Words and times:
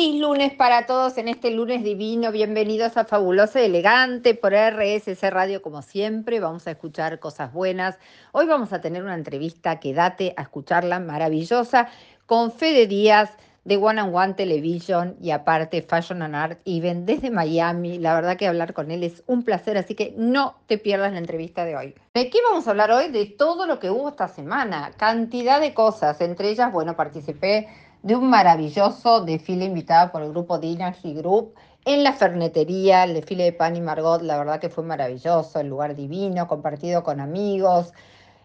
Feliz 0.00 0.18
lunes 0.18 0.54
para 0.54 0.86
todos 0.86 1.18
en 1.18 1.28
este 1.28 1.50
lunes 1.50 1.84
divino. 1.84 2.32
Bienvenidos 2.32 2.96
a 2.96 3.04
Fabulosa 3.04 3.60
y 3.60 3.66
Elegante 3.66 4.34
por 4.34 4.54
RSC 4.54 5.22
Radio 5.28 5.60
como 5.60 5.82
siempre. 5.82 6.40
Vamos 6.40 6.66
a 6.66 6.70
escuchar 6.70 7.20
cosas 7.20 7.52
buenas. 7.52 7.98
Hoy 8.32 8.46
vamos 8.46 8.72
a 8.72 8.80
tener 8.80 9.02
una 9.02 9.12
entrevista, 9.12 9.78
quédate 9.78 10.32
a 10.38 10.42
escucharla, 10.42 11.00
maravillosa, 11.00 11.88
con 12.24 12.50
Fede 12.50 12.86
Díaz 12.86 13.36
de 13.64 13.76
One 13.76 14.00
and 14.00 14.16
One 14.16 14.32
Television 14.32 15.16
y 15.20 15.32
aparte 15.32 15.82
Fashion 15.82 16.22
and 16.22 16.34
Art 16.34 16.60
Event 16.64 17.04
desde 17.04 17.30
Miami. 17.30 17.98
La 17.98 18.14
verdad 18.14 18.38
que 18.38 18.48
hablar 18.48 18.72
con 18.72 18.90
él 18.90 19.04
es 19.04 19.22
un 19.26 19.42
placer, 19.42 19.76
así 19.76 19.94
que 19.94 20.14
no 20.16 20.54
te 20.66 20.78
pierdas 20.78 21.12
la 21.12 21.18
entrevista 21.18 21.66
de 21.66 21.76
hoy. 21.76 21.94
¿De 22.14 22.30
qué 22.30 22.38
vamos 22.48 22.66
a 22.66 22.70
hablar 22.70 22.90
hoy? 22.90 23.10
De 23.10 23.26
todo 23.26 23.66
lo 23.66 23.78
que 23.78 23.90
hubo 23.90 24.08
esta 24.08 24.28
semana. 24.28 24.92
Cantidad 24.96 25.60
de 25.60 25.74
cosas, 25.74 26.22
entre 26.22 26.48
ellas, 26.48 26.72
bueno, 26.72 26.96
participé 26.96 27.68
de 28.02 28.16
un 28.16 28.30
maravilloso 28.30 29.20
desfile 29.20 29.66
invitado 29.66 30.10
por 30.10 30.22
el 30.22 30.30
grupo 30.30 30.58
Dynasty 30.58 31.14
Group 31.14 31.54
en 31.84 32.04
la 32.04 32.12
fernetería, 32.12 33.04
el 33.04 33.14
desfile 33.14 33.44
de 33.44 33.52
Pan 33.52 33.76
y 33.76 33.80
Margot, 33.80 34.22
la 34.22 34.38
verdad 34.38 34.60
que 34.60 34.68
fue 34.68 34.84
maravilloso, 34.84 35.60
el 35.60 35.68
lugar 35.68 35.94
divino, 35.94 36.46
compartido 36.46 37.02
con 37.02 37.20
amigos, 37.20 37.92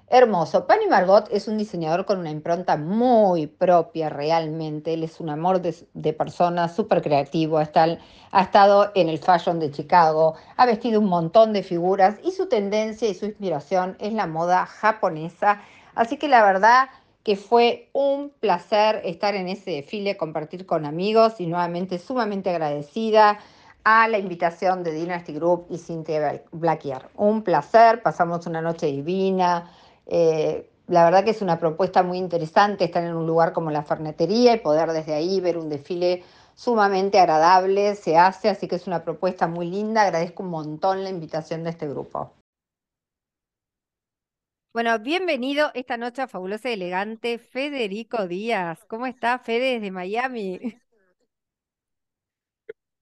hermoso. 0.07 0.67
Pan 0.67 0.79
y 0.85 0.89
Margot 0.89 1.27
es 1.31 1.47
un 1.47 1.57
diseñador 1.57 2.05
con 2.05 2.19
una 2.19 2.31
impronta 2.31 2.77
muy 2.77 3.47
propia 3.47 4.09
realmente, 4.09 4.93
él 4.93 5.03
es 5.03 5.19
un 5.19 5.29
amor 5.29 5.61
de, 5.61 6.13
persona, 6.13 6.69
súper 6.69 7.01
creativo, 7.01 7.57
ha 7.57 7.63
estado 8.41 8.91
en 8.93 9.09
el 9.09 9.19
fashion 9.19 9.59
de 9.59 9.71
Chicago, 9.71 10.35
ha 10.57 10.65
vestido 10.65 10.99
un 10.99 11.07
montón 11.07 11.53
de 11.53 11.63
figuras 11.63 12.15
y 12.23 12.31
su 12.31 12.47
tendencia 12.47 13.09
y 13.09 13.15
su 13.15 13.25
inspiración 13.25 13.95
es 13.99 14.13
la 14.13 14.27
moda 14.27 14.65
japonesa, 14.65 15.61
así 15.95 16.17
que 16.17 16.27
la 16.27 16.43
verdad 16.43 16.87
que 17.25 17.35
fue 17.35 17.89
un 17.91 18.29
placer 18.39 19.01
estar 19.03 19.33
en 19.33 19.49
ese 19.49 19.71
desfile, 19.71 20.15
compartir 20.15 20.67
con 20.67 20.85
amigos 20.85 21.41
y 21.41 21.47
nuevamente 21.47 21.97
sumamente 21.97 22.51
agradecida 22.51 23.39
a 23.83 24.07
la 24.07 24.19
invitación 24.19 24.83
de 24.83 24.91
Dynasty 24.91 25.33
Group 25.33 25.65
y 25.71 25.79
Cynthia 25.79 26.43
Blackier. 26.51 27.09
Un 27.15 27.41
placer, 27.41 28.03
pasamos 28.03 28.45
una 28.45 28.61
noche 28.61 28.85
divina. 28.85 29.71
Eh, 30.05 30.69
la 30.85 31.03
verdad 31.03 31.23
que 31.23 31.31
es 31.31 31.41
una 31.41 31.57
propuesta 31.57 32.03
muy 32.03 32.19
interesante 32.19 32.85
estar 32.85 33.03
en 33.03 33.15
un 33.15 33.25
lugar 33.25 33.53
como 33.53 33.71
la 33.71 33.81
Fernetería 33.81 34.53
y 34.53 34.59
poder 34.59 34.91
desde 34.91 35.15
ahí 35.15 35.41
ver 35.41 35.57
un 35.57 35.67
desfile 35.67 36.23
sumamente 36.53 37.19
agradable, 37.19 37.95
se 37.95 38.17
hace, 38.17 38.49
así 38.49 38.67
que 38.67 38.75
es 38.75 38.85
una 38.85 39.03
propuesta 39.03 39.47
muy 39.47 39.67
linda. 39.67 40.03
Agradezco 40.03 40.43
un 40.43 40.49
montón 40.49 41.03
la 41.03 41.09
invitación 41.09 41.63
de 41.63 41.71
este 41.71 41.87
grupo. 41.87 42.31
Bueno, 44.75 44.99
bienvenido 44.99 45.71
esta 45.73 45.95
noche 45.95 46.21
a 46.21 46.27
Fabulosa 46.27 46.69
y 46.69 46.73
Elegante, 46.73 47.37
Federico 47.37 48.27
Díaz. 48.27 48.83
¿Cómo 48.89 49.05
está, 49.05 49.39
Fede, 49.39 49.75
desde 49.75 49.89
Miami? 49.89 50.59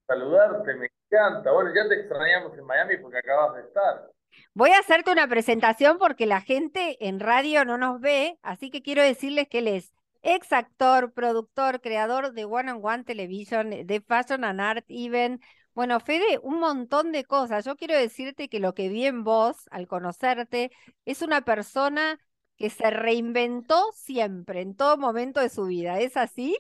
Saludarte, 0.06 0.76
me 0.76 0.92
encanta. 1.10 1.52
Bueno, 1.52 1.72
ya 1.76 1.90
te 1.90 1.96
extrañamos 1.96 2.56
en 2.56 2.66
Miami 2.66 2.98
porque 2.98 3.18
acabas 3.18 3.56
de 3.56 3.62
estar. 3.62 4.12
Voy 4.54 4.70
a 4.70 4.78
hacerte 4.78 5.12
una 5.12 5.28
presentación 5.28 5.98
porque 5.98 6.28
la 6.28 6.42
gente 6.42 6.96
en 7.08 7.20
radio 7.20 7.66
no 7.66 7.80
nos 7.80 8.00
ve, 8.00 8.38
así 8.44 8.70
que 8.70 8.84
quiero 8.84 9.02
decirles 9.02 9.48
que 9.50 9.58
él 9.58 9.70
es 9.70 9.96
ex 10.22 10.54
actor, 10.54 11.12
productor, 11.12 11.82
creador 11.82 12.34
de 12.34 12.46
One 12.46 12.72
on 12.72 12.86
One 12.86 13.04
Television, 13.04 13.72
de 13.72 14.00
Fashion 14.00 14.44
and 14.44 14.62
Art 14.62 14.86
Even, 14.90 15.42
bueno, 15.76 16.00
Fede, 16.00 16.40
un 16.44 16.60
montón 16.60 17.12
de 17.12 17.24
cosas. 17.24 17.66
Yo 17.66 17.76
quiero 17.76 17.98
decirte 17.98 18.48
que 18.48 18.60
lo 18.60 18.74
que 18.74 18.90
vi 18.90 19.06
en 19.06 19.24
vos 19.24 19.68
al 19.72 19.88
conocerte 19.88 20.72
es 21.06 21.22
una 21.22 21.42
persona 21.42 22.20
que 22.58 22.70
se 22.70 22.90
reinventó 22.92 23.92
siempre, 23.94 24.62
en 24.62 24.76
todo 24.76 24.98
momento 24.98 25.40
de 25.40 25.50
su 25.50 25.66
vida. 25.66 26.00
¿Es 26.00 26.16
así? 26.18 26.58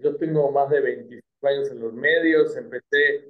Yo 0.00 0.16
tengo 0.16 0.50
más 0.50 0.70
de 0.70 0.80
25 0.80 1.46
años 1.46 1.70
en 1.70 1.80
los 1.80 1.92
medios. 1.92 2.56
Empecé 2.56 3.28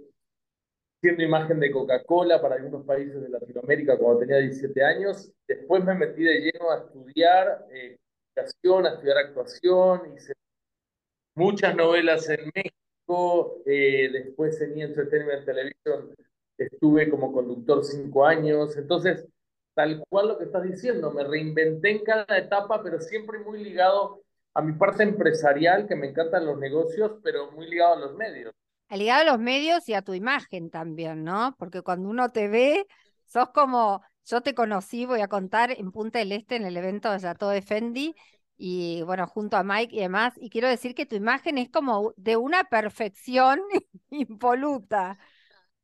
siendo 1.00 1.24
imagen 1.24 1.58
de 1.58 1.72
Coca-Cola 1.72 2.40
para 2.40 2.54
algunos 2.54 2.86
países 2.86 3.20
de 3.20 3.28
Latinoamérica 3.28 3.98
cuando 3.98 4.20
tenía 4.20 4.38
17 4.38 4.84
años. 4.84 5.32
Después 5.48 5.84
me 5.84 5.94
metí 5.94 6.22
de 6.22 6.40
lleno 6.40 6.70
a 6.70 6.78
estudiar 6.78 7.66
eh, 7.72 7.98
a 8.36 8.42
estudiar 8.42 9.16
actuación. 9.18 10.14
Hice 10.16 10.34
muchas 11.34 11.74
novelas 11.74 12.28
en 12.28 12.50
México 12.54 12.81
eh, 13.66 14.10
después 14.12 14.60
en 14.60 14.78
E! 14.78 14.82
Entertainment 14.82 15.44
Television 15.44 16.14
estuve 16.58 17.10
como 17.10 17.32
conductor 17.32 17.84
cinco 17.84 18.24
años, 18.26 18.76
entonces, 18.76 19.26
tal 19.74 20.02
cual 20.08 20.28
lo 20.28 20.38
que 20.38 20.44
estás 20.44 20.62
diciendo, 20.62 21.10
me 21.10 21.24
reinventé 21.24 21.90
en 21.90 22.04
cada 22.04 22.38
etapa, 22.38 22.82
pero 22.82 23.00
siempre 23.00 23.38
muy 23.40 23.62
ligado 23.62 24.22
a 24.54 24.62
mi 24.62 24.72
parte 24.72 25.02
empresarial, 25.02 25.86
que 25.88 25.96
me 25.96 26.08
encantan 26.08 26.46
los 26.46 26.58
negocios, 26.58 27.12
pero 27.22 27.50
muy 27.52 27.68
ligado 27.68 27.94
a 27.94 28.00
los 28.00 28.14
medios. 28.14 28.52
Ligado 28.90 29.22
a 29.22 29.32
los 29.32 29.40
medios 29.40 29.88
y 29.88 29.94
a 29.94 30.02
tu 30.02 30.12
imagen 30.12 30.70
también, 30.70 31.24
¿no? 31.24 31.56
Porque 31.58 31.80
cuando 31.80 32.10
uno 32.10 32.30
te 32.30 32.48
ve, 32.48 32.86
sos 33.24 33.48
como, 33.54 34.02
yo 34.26 34.42
te 34.42 34.54
conocí, 34.54 35.06
voy 35.06 35.22
a 35.22 35.28
contar, 35.28 35.70
en 35.70 35.90
Punta 35.90 36.18
del 36.18 36.32
Este, 36.32 36.56
en 36.56 36.66
el 36.66 36.76
evento 36.76 37.10
de 37.10 37.18
Yato 37.18 37.48
de 37.48 37.62
Fendi, 37.62 38.14
y 38.64 39.02
bueno, 39.02 39.26
junto 39.26 39.56
a 39.56 39.64
Mike 39.64 39.96
y 39.96 40.00
demás, 40.02 40.34
y 40.36 40.48
quiero 40.48 40.68
decir 40.68 40.94
que 40.94 41.04
tu 41.04 41.16
imagen 41.16 41.58
es 41.58 41.68
como 41.68 42.14
de 42.16 42.36
una 42.36 42.62
perfección 42.62 43.60
impoluta. 44.10 45.18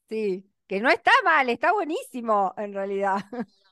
Sí, 0.09 0.49
que 0.69 0.81
no 0.81 0.89
está 0.89 1.11
mal, 1.25 1.49
está 1.49 1.73
buenísimo 1.73 2.55
en 2.57 2.73
realidad. 2.73 3.17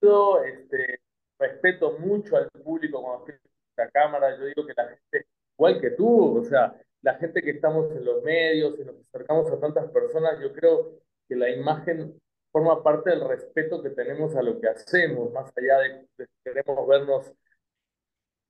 Yo 0.00 0.42
este, 0.44 1.00
respeto 1.38 1.98
mucho 1.98 2.38
al 2.38 2.48
público 2.64 3.02
cuando 3.02 3.26
estoy 3.26 3.34
en 3.34 3.84
la 3.84 3.90
cámara, 3.90 4.38
yo 4.38 4.46
digo 4.46 4.66
que 4.66 4.72
la 4.74 4.88
gente, 4.88 5.26
igual 5.58 5.80
que 5.82 5.90
tú, 5.90 6.38
o 6.38 6.44
sea, 6.44 6.74
la 7.02 7.14
gente 7.16 7.42
que 7.42 7.50
estamos 7.50 7.90
en 7.90 8.02
los 8.02 8.22
medios 8.22 8.78
y 8.78 8.84
nos 8.84 8.96
acercamos 9.00 9.50
a 9.50 9.60
tantas 9.60 9.90
personas, 9.90 10.40
yo 10.40 10.54
creo 10.54 11.00
que 11.28 11.36
la 11.36 11.50
imagen 11.50 12.18
forma 12.54 12.84
parte 12.84 13.10
del 13.10 13.26
respeto 13.26 13.82
que 13.82 13.90
tenemos 13.90 14.36
a 14.36 14.42
lo 14.42 14.60
que 14.60 14.68
hacemos, 14.68 15.32
más 15.32 15.52
allá 15.56 15.78
de, 15.78 16.06
que 16.16 16.26
queremos 16.44 16.86
vernos, 16.86 17.32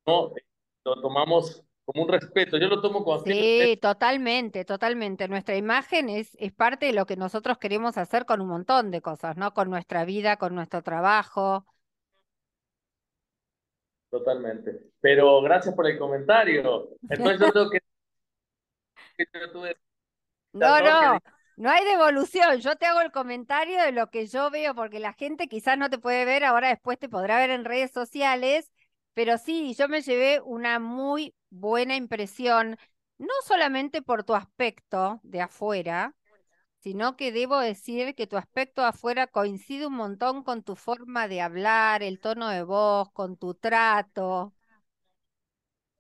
¿no? 0.07 0.35
Lo 0.85 1.01
tomamos 1.01 1.65
como 1.87 2.03
un 2.03 2.11
respeto. 2.11 2.59
Yo 2.59 2.69
lo 2.69 2.83
tomo 2.83 3.03
como... 3.03 3.21
Sí, 3.21 3.79
totalmente, 3.81 4.67
totalmente. 4.67 5.27
Nuestra 5.27 5.57
imagen 5.57 6.11
es, 6.11 6.37
es 6.39 6.53
parte 6.53 6.85
de 6.85 6.93
lo 6.93 7.07
que 7.07 7.17
nosotros 7.17 7.57
queremos 7.57 7.97
hacer 7.97 8.27
con 8.27 8.43
un 8.43 8.49
montón 8.49 8.91
de 8.91 9.01
cosas, 9.01 9.39
¿no? 9.39 9.55
Con 9.55 9.71
nuestra 9.71 10.05
vida, 10.05 10.37
con 10.37 10.55
nuestro 10.55 10.83
trabajo. 10.83 11.65
Totalmente. 14.11 14.83
Pero 15.01 15.41
gracias 15.41 15.75
por 15.75 15.87
el 15.87 15.99
comentario. 15.99 16.91
Entonces 17.09 17.41
yo 17.41 17.53
tengo 17.53 17.71
que... 17.71 17.81
No, 20.53 20.79
no. 20.81 21.19
No 21.57 21.71
hay 21.71 21.85
devolución, 21.85 22.59
yo 22.61 22.77
te 22.77 22.87
hago 22.87 23.01
el 23.01 23.13
comentario 23.13 23.81
de 23.81 23.93
lo 23.93 24.11
que 24.11 24.27
yo 24.27 24.51
veo, 24.51 24.75
porque 24.75 24.99
la 25.01 25.13
gente 25.13 25.49
quizás 25.49 25.79
no 25.79 25.89
te 25.91 25.99
puede 25.99 26.25
ver, 26.25 26.45
ahora 26.45 26.69
después 26.69 26.99
te 26.99 27.09
podrá 27.09 27.39
ver 27.39 27.51
en 27.51 27.65
redes 27.65 27.93
sociales, 27.93 28.73
pero 29.15 29.39
sí, 29.39 29.75
yo 29.75 29.89
me 29.89 30.03
llevé 30.03 30.41
una 30.41 30.79
muy 30.81 31.35
buena 31.51 31.95
impresión, 31.97 32.77
no 33.19 33.33
solamente 33.47 34.03
por 34.03 34.25
tu 34.25 34.35
aspecto 34.35 35.21
de 35.23 35.41
afuera, 35.43 36.15
sino 36.81 37.17
que 37.17 37.33
debo 37.33 37.59
decir 37.61 38.15
que 38.15 38.27
tu 38.27 38.37
aspecto 38.37 38.85
afuera 38.85 39.27
coincide 39.27 39.87
un 39.87 39.95
montón 39.95 40.45
con 40.45 40.63
tu 40.63 40.77
forma 40.77 41.29
de 41.29 41.41
hablar, 41.41 42.03
el 42.03 42.21
tono 42.21 42.49
de 42.51 42.63
voz, 42.65 43.11
con 43.13 43.37
tu 43.37 43.55
trato. 43.55 44.55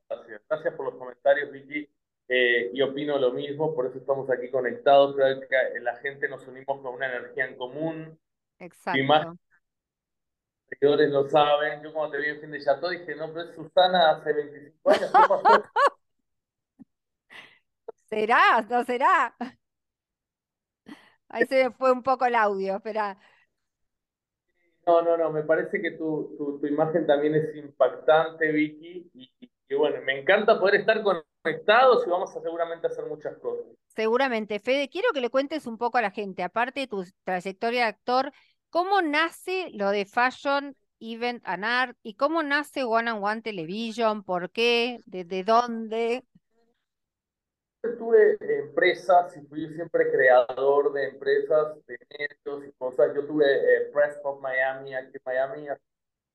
Gracias, 0.09 0.41
gracias 0.49 0.75
por 0.77 0.87
los 0.87 0.95
comentarios, 0.99 1.51
Vicky. 1.53 1.87
Eh, 2.27 2.71
y 2.73 2.81
opino 2.81 3.19
lo 3.19 3.33
mismo, 3.33 3.75
por 3.75 3.87
eso 3.87 3.99
estamos 3.99 4.31
aquí 4.31 4.51
conectados, 4.51 5.15
creo 5.15 5.41
que 5.41 5.81
la 5.81 5.97
gente 5.97 6.29
nos 6.29 6.47
unimos 6.47 6.81
con 6.81 6.95
una 6.95 7.07
energía 7.07 7.47
en 7.47 7.57
común. 7.57 8.19
Exacto. 8.59 8.99
Y 8.99 9.03
más 9.03 9.27
seguidores 10.69 11.11
lo 11.11 11.29
saben, 11.29 11.83
yo 11.83 11.93
cuando 11.93 12.13
te 12.17 12.23
vi 12.23 12.29
en 12.31 12.41
fin 12.41 12.51
de 12.51 12.65
chato 12.65 12.89
dije, 12.89 13.15
no, 13.15 13.29
pero 13.29 13.51
es 13.51 13.55
Susana 13.55 14.13
hace 14.13 14.33
25 14.33 14.91
años, 14.91 15.13
¿qué 15.13 15.29
pasó? 15.29 15.63
¿Será? 18.09 18.63
¿No 18.71 18.85
será? 18.85 19.35
Ahí 21.29 21.47
se 21.47 21.65
me 21.65 21.71
fue 21.73 21.93
un 21.93 22.03
poco 22.03 22.25
el 22.25 22.35
audio, 22.35 22.77
espera. 22.77 23.19
No, 24.87 25.03
no, 25.03 25.17
no, 25.17 25.31
me 25.31 25.43
parece 25.43 25.81
que 25.81 25.93
tu, 25.93 26.35
tu, 26.37 26.59
tu 26.61 26.67
imagen 26.67 27.07
también 27.07 27.35
es 27.35 27.55
impactante, 27.57 28.53
Vicky, 28.53 29.11
y, 29.15 29.51
y 29.69 29.75
bueno, 29.75 30.01
me 30.03 30.21
encanta 30.21 30.61
poder 30.61 30.77
estar 30.77 31.03
con 31.03 31.23
conectados 31.45 32.07
y 32.07 32.11
vamos 32.11 32.35
a 32.35 32.41
seguramente 32.41 32.87
hacer 32.87 33.05
muchas 33.05 33.37
cosas. 33.39 33.67
Seguramente. 33.89 34.59
Fede, 34.59 34.89
quiero 34.89 35.11
que 35.13 35.21
le 35.21 35.29
cuentes 35.29 35.67
un 35.67 35.77
poco 35.77 35.99
a 35.99 36.03
la 36.03 36.11
gente, 36.11 36.43
aparte 36.43 36.81
de 36.81 36.87
tu 36.87 37.05
trayectoria 37.23 37.83
de 37.83 37.89
actor, 37.89 38.33
¿cómo 38.71 39.03
nace 39.03 39.69
lo 39.75 39.91
de 39.91 40.07
Fashion 40.07 40.75
Event 41.01 41.43
and 41.45 41.65
Art 41.65 41.99
y 42.03 42.15
cómo 42.15 42.43
nace 42.43 42.83
One 42.83 43.13
on 43.13 43.23
One 43.23 43.43
Television? 43.43 44.25
¿Por 44.25 44.51
qué? 44.51 45.01
¿Desde 45.05 45.45
dónde? 45.45 46.25
Tuve 47.99 48.39
empresas 48.41 49.37
y 49.37 49.43
fui 49.43 49.69
siempre 49.75 50.11
creador 50.11 50.95
de 50.95 51.11
empresas, 51.11 51.77
de 51.87 51.99
medios 52.19 52.67
y 52.67 52.73
cosas. 52.79 53.15
Yo 53.15 53.27
tuve 53.27 53.45
eh, 53.45 53.91
Press 53.93 54.19
of 54.25 54.41
Miami 54.41 54.95
aquí 54.95 55.13
en 55.13 55.23
Miami 55.27 55.69
hace 55.69 55.83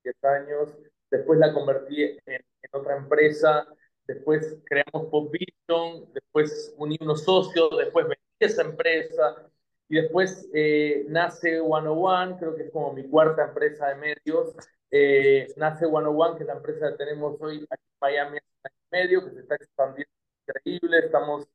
10 0.04 0.24
años. 0.24 0.78
Después 1.10 1.40
la 1.40 1.52
convertí 1.52 2.04
en 2.04 2.46
en 2.72 2.80
otra 2.80 2.98
empresa, 2.98 3.68
después 4.10 4.58
creamos 4.66 5.10
Pop 5.12 5.32
Vision, 5.32 6.12
después 6.14 6.74
uní 6.78 6.98
unos 7.00 7.24
socios, 7.24 7.70
después 7.78 8.08
vendí 8.08 8.22
esa 8.40 8.64
empresa, 8.64 9.50
y 9.88 9.96
después 10.02 10.50
eh, 10.54 11.06
nace 11.08 11.60
101, 11.60 12.38
creo 12.40 12.56
que 12.56 12.64
es 12.64 12.72
como 12.72 12.94
mi 12.94 13.08
cuarta 13.08 13.46
empresa 13.46 13.88
de 13.88 13.96
medios. 13.96 14.56
Eh, 14.92 15.48
nace 15.58 15.86
101, 15.86 16.36
que 16.36 16.44
es 16.44 16.48
la 16.48 16.56
empresa 16.56 16.92
que 16.92 16.98
tenemos 16.98 17.40
hoy 17.40 17.66
aquí 17.70 17.84
en 17.84 17.98
Miami, 18.02 18.38
en 18.38 18.72
medio, 18.92 19.26
que 19.26 19.32
se 19.32 19.40
está 19.42 19.56
expandiendo 19.56 20.12
increíble. 20.48 21.00
Estamos 21.00 21.48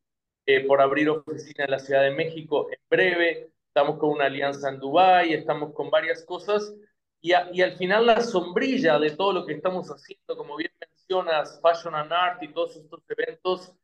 eh, 0.46 0.64
por 0.66 0.80
abrir 0.80 1.10
oficina 1.10 1.64
en 1.64 1.70
la 1.72 1.78
Ciudad 1.78 2.02
de 2.02 2.10
México 2.10 2.68
en 2.70 2.78
breve. 2.88 3.50
Estamos 3.68 3.98
con 3.98 4.10
una 4.10 4.26
alianza 4.26 4.68
en 4.68 4.78
Dubái, 4.78 5.32
estamos 5.32 5.72
con 5.72 5.90
varias 5.90 6.24
cosas. 6.24 6.72
Y, 7.20 7.32
y 7.52 7.62
al 7.62 7.76
final 7.76 8.06
la 8.06 8.20
sombrilla 8.20 8.98
de 8.98 9.10
todo 9.10 9.32
lo 9.32 9.46
que 9.46 9.54
estamos 9.54 9.88
haciendo, 9.88 10.36
como 10.36 10.56
bien 10.56 10.70
mencionas, 11.22 11.60
Fashion 11.60 11.94
and 11.94 12.12
Art 12.12 12.42
y 12.42 12.52
todos 12.52 12.76
estos 12.76 13.00
eventos, 13.08 13.74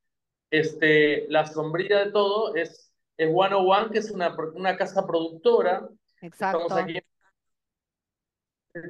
este, 0.51 1.27
la 1.29 1.47
sombrilla 1.47 2.05
de 2.05 2.13
todo 2.13 2.55
es 2.55 2.91
es 3.21 3.29
101, 3.29 3.91
que 3.91 3.99
es 3.99 4.11
una, 4.11 4.35
una 4.55 4.77
casa 4.79 5.07
productora. 5.07 5.87
Exacto. 6.23 6.63
Estamos 6.63 6.83
aquí 6.83 6.99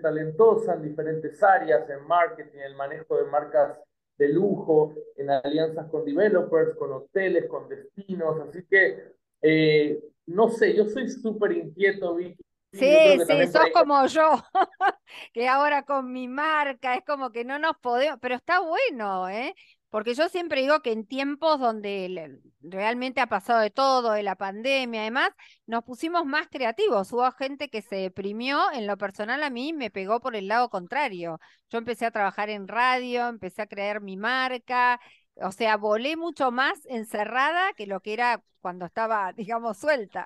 talentosa 0.03 0.75
en 0.75 0.83
diferentes 0.83 1.43
áreas, 1.43 1.89
en 1.91 2.07
marketing, 2.07 2.59
en 2.59 2.65
el 2.65 2.77
manejo 2.77 3.17
de 3.17 3.25
marcas 3.25 3.77
de 4.19 4.29
lujo, 4.29 4.95
en 5.17 5.31
alianzas 5.31 5.91
con 5.91 6.05
developers, 6.05 6.77
con 6.77 6.93
hoteles, 6.93 7.49
con 7.49 7.69
destinos. 7.69 8.39
Así 8.49 8.65
que, 8.67 9.15
eh, 9.43 10.01
no 10.27 10.51
sé, 10.51 10.77
yo 10.77 10.85
soy 10.87 11.09
súper 11.09 11.53
inquieto, 11.53 12.15
Vicky. 12.15 12.45
Sí, 12.73 12.87
sí, 13.27 13.47
sos 13.49 13.69
como 13.75 14.07
yo, 14.07 14.43
que 15.33 15.49
ahora 15.49 15.83
con 15.85 16.13
mi 16.13 16.29
marca 16.29 16.95
es 16.95 17.05
como 17.05 17.31
que 17.33 17.45
no 17.45 17.59
nos 17.59 17.77
podemos, 17.79 18.19
pero 18.21 18.37
está 18.37 18.61
bueno, 18.61 19.29
¿eh? 19.29 19.55
Porque 19.91 20.15
yo 20.15 20.29
siempre 20.29 20.61
digo 20.61 20.81
que 20.81 20.93
en 20.93 21.05
tiempos 21.05 21.59
donde 21.59 22.39
realmente 22.61 23.21
ha 23.21 23.27
pasado 23.27 23.59
de 23.61 23.71
todo, 23.71 24.13
de 24.13 24.23
la 24.23 24.37
pandemia, 24.37 25.01
además, 25.01 25.31
nos 25.67 25.83
pusimos 25.83 26.25
más 26.25 26.47
creativos. 26.49 27.13
Hubo 27.13 27.29
gente 27.33 27.69
que 27.69 27.83
se 27.83 27.97
deprimió, 27.97 28.71
en 28.73 28.87
lo 28.87 28.97
personal 28.97 29.43
a 29.43 29.51
mí 29.51 29.73
me 29.73 29.91
pegó 29.91 30.21
por 30.21 30.37
el 30.37 30.47
lado 30.47 30.71
contrario. 30.71 31.41
Yo 31.71 31.79
empecé 31.79 32.07
a 32.07 32.13
trabajar 32.13 32.51
en 32.51 32.69
radio, 32.69 33.27
empecé 33.29 33.63
a 33.63 33.67
crear 33.67 34.01
mi 34.01 34.17
marca, 34.17 35.01
o 35.37 35.53
sea, 35.53 35.77
volé 35.77 36.17
mucho 36.17 36.51
más 36.53 36.79
encerrada 36.87 37.73
que 37.75 37.87
lo 37.87 38.01
que 38.01 38.13
era 38.13 38.43
cuando 38.61 38.87
estaba, 38.87 39.33
digamos, 39.37 39.79
suelta. 39.79 40.25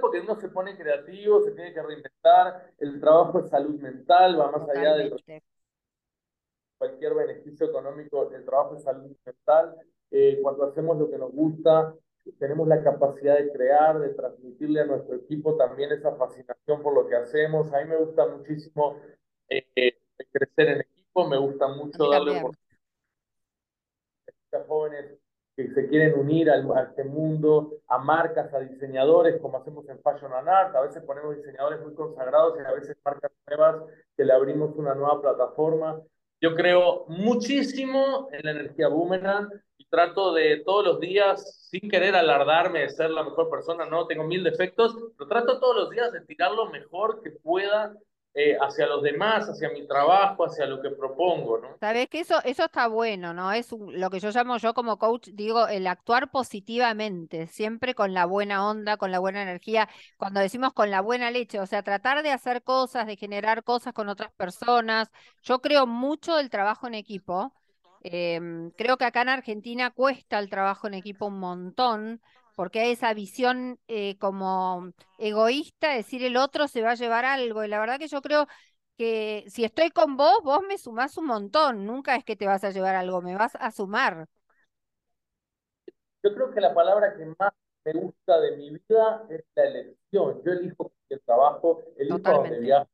Porque 0.00 0.20
uno 0.20 0.36
se 0.36 0.48
pone 0.48 0.76
creativo, 0.76 1.42
se 1.42 1.52
tiene 1.52 1.72
que 1.72 1.82
reinventar, 1.82 2.72
el 2.78 3.00
trabajo 3.00 3.40
es 3.40 3.48
salud 3.48 3.80
mental, 3.80 4.38
va 4.38 4.50
más 4.50 4.68
allá 4.68 4.94
de 4.94 5.42
cualquier 6.76 7.14
beneficio 7.14 7.66
económico, 7.66 8.30
el 8.32 8.44
trabajo 8.44 8.76
es 8.76 8.82
salud 8.82 9.16
mental. 9.24 9.76
Eh, 10.10 10.38
cuando 10.42 10.64
hacemos 10.64 10.96
lo 10.98 11.10
que 11.10 11.18
nos 11.18 11.32
gusta, 11.32 11.94
tenemos 12.38 12.68
la 12.68 12.82
capacidad 12.82 13.36
de 13.36 13.50
crear, 13.50 13.98
de 13.98 14.10
transmitirle 14.10 14.80
a 14.80 14.86
nuestro 14.86 15.16
equipo 15.16 15.56
también 15.56 15.92
esa 15.92 16.14
fascinación 16.16 16.82
por 16.82 16.94
lo 16.94 17.06
que 17.06 17.16
hacemos. 17.16 17.72
A 17.72 17.82
mí 17.82 17.88
me 17.88 17.96
gusta 17.96 18.26
muchísimo 18.26 19.00
eh, 19.48 19.98
crecer 20.30 20.68
en 20.68 20.80
equipo, 20.80 21.28
me 21.28 21.38
gusta 21.38 21.68
mucho 21.68 22.08
darle 22.10 22.38
oportunidades 22.38 22.68
a 24.52 24.64
jóvenes 24.64 25.18
que 25.58 25.74
se 25.74 25.88
quieren 25.88 26.16
unir 26.16 26.48
al, 26.48 26.70
a 26.70 26.82
este 26.82 27.02
mundo, 27.02 27.80
a 27.88 27.98
marcas, 27.98 28.54
a 28.54 28.60
diseñadores, 28.60 29.40
como 29.40 29.58
hacemos 29.58 29.88
en 29.88 29.98
Fashion 30.00 30.32
and 30.32 30.48
Art. 30.48 30.76
A 30.76 30.82
veces 30.82 31.02
ponemos 31.02 31.36
diseñadores 31.36 31.80
muy 31.80 31.94
consagrados 31.94 32.56
y 32.56 32.64
a 32.64 32.70
veces 32.70 32.96
marcas 33.04 33.32
nuevas 33.48 33.82
que 34.16 34.24
le 34.24 34.32
abrimos 34.32 34.76
una 34.76 34.94
nueva 34.94 35.20
plataforma. 35.20 36.00
Yo 36.40 36.54
creo 36.54 37.06
muchísimo 37.08 38.28
en 38.30 38.44
la 38.44 38.52
energía 38.52 38.86
boomerang 38.86 39.48
y 39.78 39.84
trato 39.86 40.32
de 40.32 40.62
todos 40.64 40.84
los 40.84 41.00
días, 41.00 41.68
sin 41.68 41.90
querer 41.90 42.14
alardarme 42.14 42.82
de 42.82 42.90
ser 42.90 43.10
la 43.10 43.24
mejor 43.24 43.50
persona, 43.50 43.84
no 43.84 44.06
tengo 44.06 44.22
mil 44.22 44.44
defectos, 44.44 44.96
pero 45.16 45.28
trato 45.28 45.58
todos 45.58 45.74
los 45.74 45.90
días 45.90 46.12
de 46.12 46.20
tirar 46.20 46.52
lo 46.52 46.70
mejor 46.70 47.20
que 47.20 47.32
pueda 47.32 47.96
eh, 48.40 48.56
hacia 48.60 48.86
los 48.86 49.02
demás, 49.02 49.48
hacia 49.48 49.68
mi 49.70 49.84
trabajo, 49.84 50.44
hacia 50.44 50.64
lo 50.64 50.80
que 50.80 50.90
propongo, 50.90 51.58
¿no? 51.58 51.76
Sabes 51.80 52.08
que 52.08 52.20
eso, 52.20 52.40
eso 52.44 52.66
está 52.66 52.86
bueno, 52.86 53.34
¿no? 53.34 53.50
Es 53.50 53.72
lo 53.72 54.10
que 54.10 54.20
yo 54.20 54.30
llamo 54.30 54.58
yo 54.58 54.74
como 54.74 54.96
coach, 54.96 55.30
digo, 55.32 55.66
el 55.66 55.88
actuar 55.88 56.30
positivamente, 56.30 57.48
siempre 57.48 57.96
con 57.96 58.14
la 58.14 58.26
buena 58.26 58.64
onda, 58.70 58.96
con 58.96 59.10
la 59.10 59.18
buena 59.18 59.42
energía, 59.42 59.88
cuando 60.18 60.38
decimos 60.38 60.72
con 60.72 60.88
la 60.88 61.00
buena 61.00 61.32
leche, 61.32 61.58
o 61.58 61.66
sea, 61.66 61.82
tratar 61.82 62.22
de 62.22 62.30
hacer 62.30 62.62
cosas, 62.62 63.08
de 63.08 63.16
generar 63.16 63.64
cosas 63.64 63.92
con 63.92 64.08
otras 64.08 64.30
personas. 64.30 65.10
Yo 65.42 65.58
creo 65.60 65.88
mucho 65.88 66.38
el 66.38 66.48
trabajo 66.48 66.86
en 66.86 66.94
equipo. 66.94 67.52
Em, 68.04 68.70
creo 68.70 68.96
que 68.98 69.04
acá 69.04 69.22
en 69.22 69.30
Argentina 69.30 69.90
cuesta 69.90 70.38
el 70.38 70.48
trabajo 70.48 70.86
en 70.86 70.94
equipo 70.94 71.26
un 71.26 71.40
montón 71.40 72.20
porque 72.58 72.80
hay 72.80 72.90
esa 72.90 73.14
visión 73.14 73.78
eh, 73.86 74.18
como 74.18 74.90
egoísta, 75.16 75.94
decir 75.94 76.24
el 76.24 76.36
otro 76.36 76.66
se 76.66 76.82
va 76.82 76.90
a 76.90 76.96
llevar 76.96 77.24
algo. 77.24 77.62
Y 77.62 77.68
la 77.68 77.78
verdad 77.78 78.00
que 78.00 78.08
yo 78.08 78.20
creo 78.20 78.48
que 78.96 79.44
si 79.46 79.62
estoy 79.62 79.90
con 79.90 80.16
vos, 80.16 80.42
vos 80.42 80.62
me 80.68 80.76
sumás 80.76 81.16
un 81.18 81.26
montón. 81.26 81.86
Nunca 81.86 82.16
es 82.16 82.24
que 82.24 82.34
te 82.34 82.48
vas 82.48 82.64
a 82.64 82.70
llevar 82.70 82.96
algo, 82.96 83.22
me 83.22 83.36
vas 83.36 83.52
a 83.60 83.70
sumar. 83.70 84.26
Yo 86.20 86.34
creo 86.34 86.50
que 86.50 86.60
la 86.60 86.74
palabra 86.74 87.16
que 87.16 87.26
más 87.26 87.52
me 87.84 87.92
gusta 87.92 88.40
de 88.40 88.56
mi 88.56 88.70
vida 88.70 89.24
es 89.30 89.44
la 89.54 89.62
elección. 89.62 90.42
Yo 90.44 90.50
elijo 90.50 90.90
el 91.10 91.20
trabajo, 91.20 91.84
elijo 91.96 92.18
donde 92.18 92.58
viajo, 92.58 92.90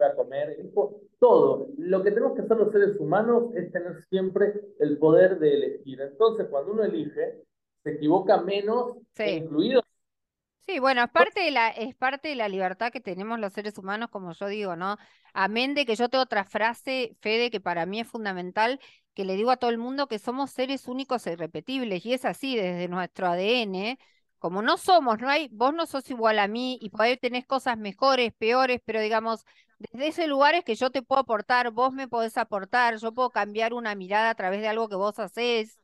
a 0.00 0.14
comer, 0.14 0.50
elijo 0.50 1.00
todo. 1.18 1.68
Lo 1.78 2.02
que 2.02 2.10
tenemos 2.10 2.34
que 2.34 2.42
hacer 2.42 2.58
los 2.58 2.72
seres 2.72 3.00
humanos 3.00 3.54
es 3.54 3.72
tener 3.72 4.04
siempre 4.10 4.52
el 4.80 4.98
poder 4.98 5.38
de 5.38 5.54
elegir. 5.54 6.02
Entonces, 6.02 6.46
cuando 6.50 6.72
uno 6.72 6.84
elige, 6.84 7.46
se 7.86 7.92
equivoca 7.92 8.40
menos, 8.40 8.96
incluido. 9.16 9.80
Sí, 10.66 10.80
bueno, 10.80 11.04
es 11.04 11.10
parte, 11.10 11.38
de 11.40 11.52
la, 11.52 11.68
es 11.68 11.94
parte 11.94 12.26
de 12.26 12.34
la 12.34 12.48
libertad 12.48 12.90
que 12.90 13.00
tenemos 13.00 13.38
los 13.38 13.52
seres 13.52 13.78
humanos, 13.78 14.10
como 14.10 14.32
yo 14.32 14.48
digo, 14.48 14.74
¿no? 14.74 14.96
Amén 15.32 15.74
de 15.74 15.86
que 15.86 15.94
yo 15.94 16.08
tengo 16.08 16.24
otra 16.24 16.44
frase, 16.44 17.16
Fede, 17.20 17.48
que 17.52 17.60
para 17.60 17.86
mí 17.86 18.00
es 18.00 18.08
fundamental, 18.08 18.80
que 19.14 19.24
le 19.24 19.36
digo 19.36 19.52
a 19.52 19.56
todo 19.56 19.70
el 19.70 19.78
mundo 19.78 20.08
que 20.08 20.18
somos 20.18 20.50
seres 20.50 20.88
únicos 20.88 21.24
e 21.28 21.34
irrepetibles, 21.34 22.04
y 22.04 22.14
es 22.14 22.24
así 22.24 22.56
desde 22.56 22.88
nuestro 22.88 23.28
ADN, 23.28 24.00
como 24.40 24.62
no 24.62 24.78
somos, 24.78 25.20
no 25.20 25.28
hay, 25.28 25.48
vos 25.52 25.72
no 25.72 25.86
sos 25.86 26.10
igual 26.10 26.40
a 26.40 26.48
mí 26.48 26.76
y 26.82 26.90
podés 26.90 27.20
tener 27.20 27.46
cosas 27.46 27.78
mejores, 27.78 28.32
peores, 28.34 28.80
pero 28.84 29.00
digamos, 29.00 29.44
desde 29.78 30.08
ese 30.08 30.26
lugar 30.26 30.56
es 30.56 30.64
que 30.64 30.74
yo 30.74 30.90
te 30.90 31.02
puedo 31.02 31.20
aportar, 31.20 31.70
vos 31.70 31.92
me 31.92 32.08
podés 32.08 32.36
aportar, 32.36 32.96
yo 32.96 33.12
puedo 33.14 33.30
cambiar 33.30 33.72
una 33.72 33.94
mirada 33.94 34.30
a 34.30 34.34
través 34.34 34.60
de 34.60 34.66
algo 34.66 34.88
que 34.88 34.96
vos 34.96 35.16
hacés, 35.20 35.78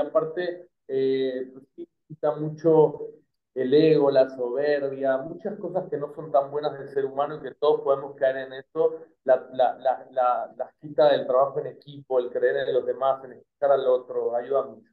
aparte 0.00 0.68
eh, 0.88 1.50
pues 1.76 1.88
quita 2.08 2.34
mucho 2.36 3.08
el 3.54 3.74
ego, 3.74 4.10
la 4.10 4.28
soberbia, 4.28 5.18
muchas 5.18 5.58
cosas 5.58 5.88
que 5.90 5.96
no 5.98 6.14
son 6.14 6.30
tan 6.32 6.50
buenas 6.50 6.78
del 6.78 6.88
ser 6.88 7.04
humano 7.04 7.36
y 7.36 7.40
que 7.42 7.54
todos 7.54 7.80
podemos 7.82 8.14
caer 8.16 8.36
en 8.38 8.52
eso, 8.54 9.06
la, 9.24 9.36
la, 9.52 9.76
la, 9.78 10.52
la 10.56 10.72
quita 10.80 11.10
del 11.10 11.26
trabajo 11.26 11.60
en 11.60 11.66
equipo, 11.68 12.18
el 12.20 12.30
creer 12.30 12.68
en 12.68 12.74
los 12.74 12.86
demás, 12.86 13.22
en 13.24 13.32
escuchar 13.32 13.72
al 13.72 13.86
otro, 13.86 14.34
ayuda 14.36 14.64
mucho. 14.66 14.90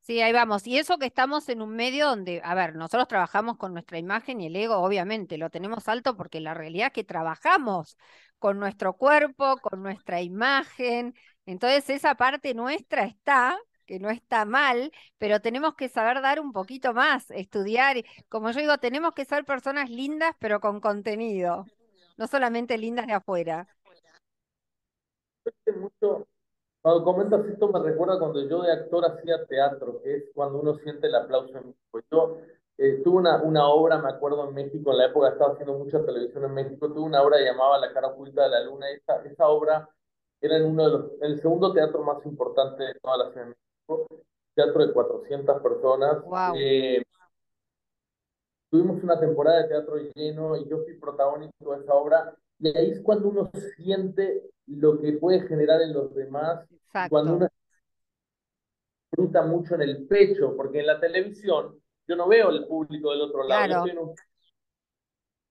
Sí, 0.00 0.20
ahí 0.20 0.32
vamos. 0.32 0.66
Y 0.66 0.78
eso 0.78 0.98
que 0.98 1.06
estamos 1.06 1.48
en 1.48 1.62
un 1.62 1.74
medio 1.74 2.06
donde, 2.08 2.40
a 2.44 2.54
ver, 2.54 2.74
nosotros 2.76 3.08
trabajamos 3.08 3.56
con 3.56 3.72
nuestra 3.72 3.98
imagen 3.98 4.40
y 4.40 4.46
el 4.46 4.56
ego, 4.56 4.76
obviamente, 4.76 5.38
lo 5.38 5.48
tenemos 5.50 5.88
alto 5.88 6.16
porque 6.16 6.40
la 6.40 6.52
realidad 6.54 6.88
es 6.88 6.92
que 6.92 7.04
trabajamos 7.04 7.96
con 8.38 8.58
nuestro 8.58 8.94
cuerpo, 8.96 9.56
con 9.58 9.82
nuestra 9.82 10.20
imagen. 10.20 11.14
Entonces, 11.46 11.88
esa 11.90 12.14
parte 12.16 12.52
nuestra 12.54 13.04
está, 13.04 13.58
que 13.84 13.98
no 13.98 14.10
está 14.10 14.44
mal, 14.44 14.90
pero 15.18 15.40
tenemos 15.40 15.74
que 15.74 15.88
saber 15.88 16.20
dar 16.22 16.40
un 16.40 16.52
poquito 16.52 16.92
más, 16.94 17.30
estudiar. 17.30 17.96
Como 18.28 18.50
yo 18.50 18.60
digo, 18.60 18.78
tenemos 18.78 19.14
que 19.14 19.24
ser 19.24 19.44
personas 19.44 19.90
lindas, 19.90 20.34
pero 20.38 20.60
con 20.60 20.80
contenido, 20.80 21.66
no 22.16 22.26
solamente 22.26 22.78
lindas 22.78 23.06
de 23.06 23.14
afuera. 23.14 23.68
Mucho, 25.76 26.26
cuando 26.84 27.02
comentas 27.04 27.46
esto 27.46 27.68
me 27.68 27.80
recuerda 27.80 28.18
cuando 28.18 28.46
yo 28.46 28.62
de 28.62 28.72
actor 28.72 29.04
hacía 29.06 29.44
teatro, 29.46 30.02
que 30.02 30.16
es 30.16 30.24
cuando 30.34 30.60
uno 30.60 30.74
siente 30.76 31.06
el 31.06 31.14
aplauso 31.14 31.56
en 31.56 31.68
México. 31.68 32.00
Yo 32.10 32.38
eh, 32.76 33.00
tuve 33.02 33.18
una, 33.18 33.42
una 33.42 33.68
obra, 33.68 33.98
me 33.98 34.10
acuerdo 34.10 34.48
en 34.48 34.54
México, 34.54 34.90
en 34.90 34.98
la 34.98 35.06
época 35.06 35.28
estaba 35.28 35.52
haciendo 35.52 35.78
mucha 35.78 36.04
televisión 36.04 36.44
en 36.44 36.52
México, 36.54 36.88
tuve 36.88 37.00
una 37.00 37.22
obra 37.22 37.40
llamada 37.40 37.78
La 37.78 37.92
cara 37.92 38.08
oculta 38.08 38.42
de 38.42 38.50
la 38.50 38.60
luna. 38.64 38.90
Esa, 38.90 39.22
esa 39.24 39.48
obra 39.48 39.88
era 40.42 40.58
en 40.58 40.66
uno 40.66 40.84
de 40.84 40.90
los, 40.90 41.12
el 41.22 41.40
segundo 41.40 41.72
teatro 41.72 42.02
más 42.02 42.24
importante 42.26 42.82
de 42.84 42.94
toda 43.00 43.16
la 43.16 43.30
ciudad 43.30 43.46
de 43.46 43.54
teatro 44.54 44.86
de 44.86 44.92
400 44.92 45.62
personas. 45.62 46.22
Eh, 46.56 47.02
tuvimos 48.70 49.02
una 49.02 49.18
temporada 49.18 49.62
de 49.62 49.68
teatro 49.68 49.96
lleno 50.14 50.56
y 50.56 50.68
yo 50.68 50.78
fui 50.84 50.94
protagónico 50.94 51.76
de 51.76 51.82
esa 51.82 51.94
obra. 51.94 52.34
Y 52.58 52.76
ahí 52.76 52.90
es 52.90 53.00
cuando 53.02 53.28
uno 53.28 53.50
siente 53.76 54.50
lo 54.66 55.00
que 55.00 55.12
puede 55.12 55.46
generar 55.46 55.82
en 55.82 55.92
los 55.92 56.14
demás. 56.14 56.66
Cuando 57.08 57.36
uno 57.36 57.48
disfruta 59.10 59.42
mucho 59.42 59.74
en 59.74 59.82
el 59.82 60.06
pecho, 60.06 60.56
porque 60.56 60.80
en 60.80 60.86
la 60.86 61.00
televisión 61.00 61.80
yo 62.06 62.16
no 62.16 62.28
veo 62.28 62.50
el 62.50 62.66
público 62.66 63.10
del 63.10 63.22
otro 63.22 63.44
lado. 63.44 63.86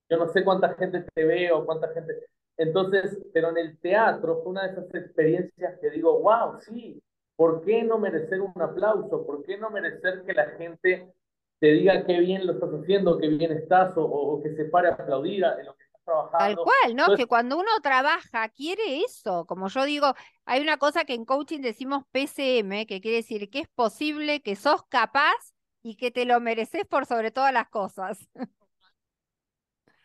Yo, 0.10 0.18
no 0.18 0.28
sé 0.28 0.44
cuánta 0.44 0.74
gente 0.76 1.06
te 1.14 1.26
ve 1.26 1.52
o 1.52 1.66
cuánta 1.66 1.88
gente. 1.94 2.14
Entonces, 2.56 3.18
pero 3.34 3.50
en 3.50 3.58
el 3.58 3.80
teatro 3.80 4.42
fue 4.44 4.52
una 4.52 4.64
de 4.64 4.74
esas 4.74 4.94
experiencias 4.94 5.80
que 5.80 5.90
digo, 5.90 6.20
wow, 6.20 6.60
sí, 6.60 7.02
¿por 7.36 7.62
qué 7.62 7.84
no 7.84 7.98
merecer 7.98 8.42
un 8.42 8.54
aplauso? 8.62 9.26
¿Por 9.26 9.44
qué 9.44 9.58
no 9.58 9.70
merecer 9.70 10.24
que 10.26 10.34
la 10.34 10.46
gente 10.52 11.14
te 11.60 11.68
diga 11.68 12.06
qué 12.06 12.20
bien 12.20 12.46
lo 12.46 12.54
estás 12.54 12.70
haciendo, 12.72 13.18
qué 13.18 13.28
bien 13.28 13.52
estás, 13.52 13.98
o, 13.98 14.04
o 14.04 14.42
que 14.44 14.56
se 14.56 14.66
pare 14.66 14.90
a 14.90 14.94
aplaudir 14.94 15.44
en 15.44 15.66
lo 15.66 15.76
que 15.76 15.84
estás 15.84 16.02
trabajando? 16.04 16.38
Tal 16.38 16.56
cual, 16.56 16.96
¿no? 16.96 17.16
que 17.16 17.26
cuando 17.26 17.58
uno 17.58 17.72
trabaja, 17.82 18.50
quiere 18.50 19.04
eso. 19.04 19.46
Como 19.46 19.68
yo 19.68 19.84
digo, 19.86 20.14
hay 20.46 20.62
una 20.62 20.78
cosa 20.78 21.06
que 21.06 21.14
en 21.14 21.26
coaching 21.26 21.62
decimos 21.62 22.04
PCM, 22.12 22.86
que 22.86 23.02
quiere 23.02 23.18
decir 23.18 23.50
que 23.50 23.60
es 23.60 23.70
posible, 23.70 24.42
que 24.42 24.56
sos 24.56 24.84
capaz 24.90 25.54
y 25.82 25.98
que 25.98 26.12
te 26.12 26.26
lo 26.26 26.40
mereces 26.40 26.86
por 26.86 27.06
sobre 27.06 27.32
todas 27.32 27.54
las 27.54 27.70
cosas. 27.70 28.30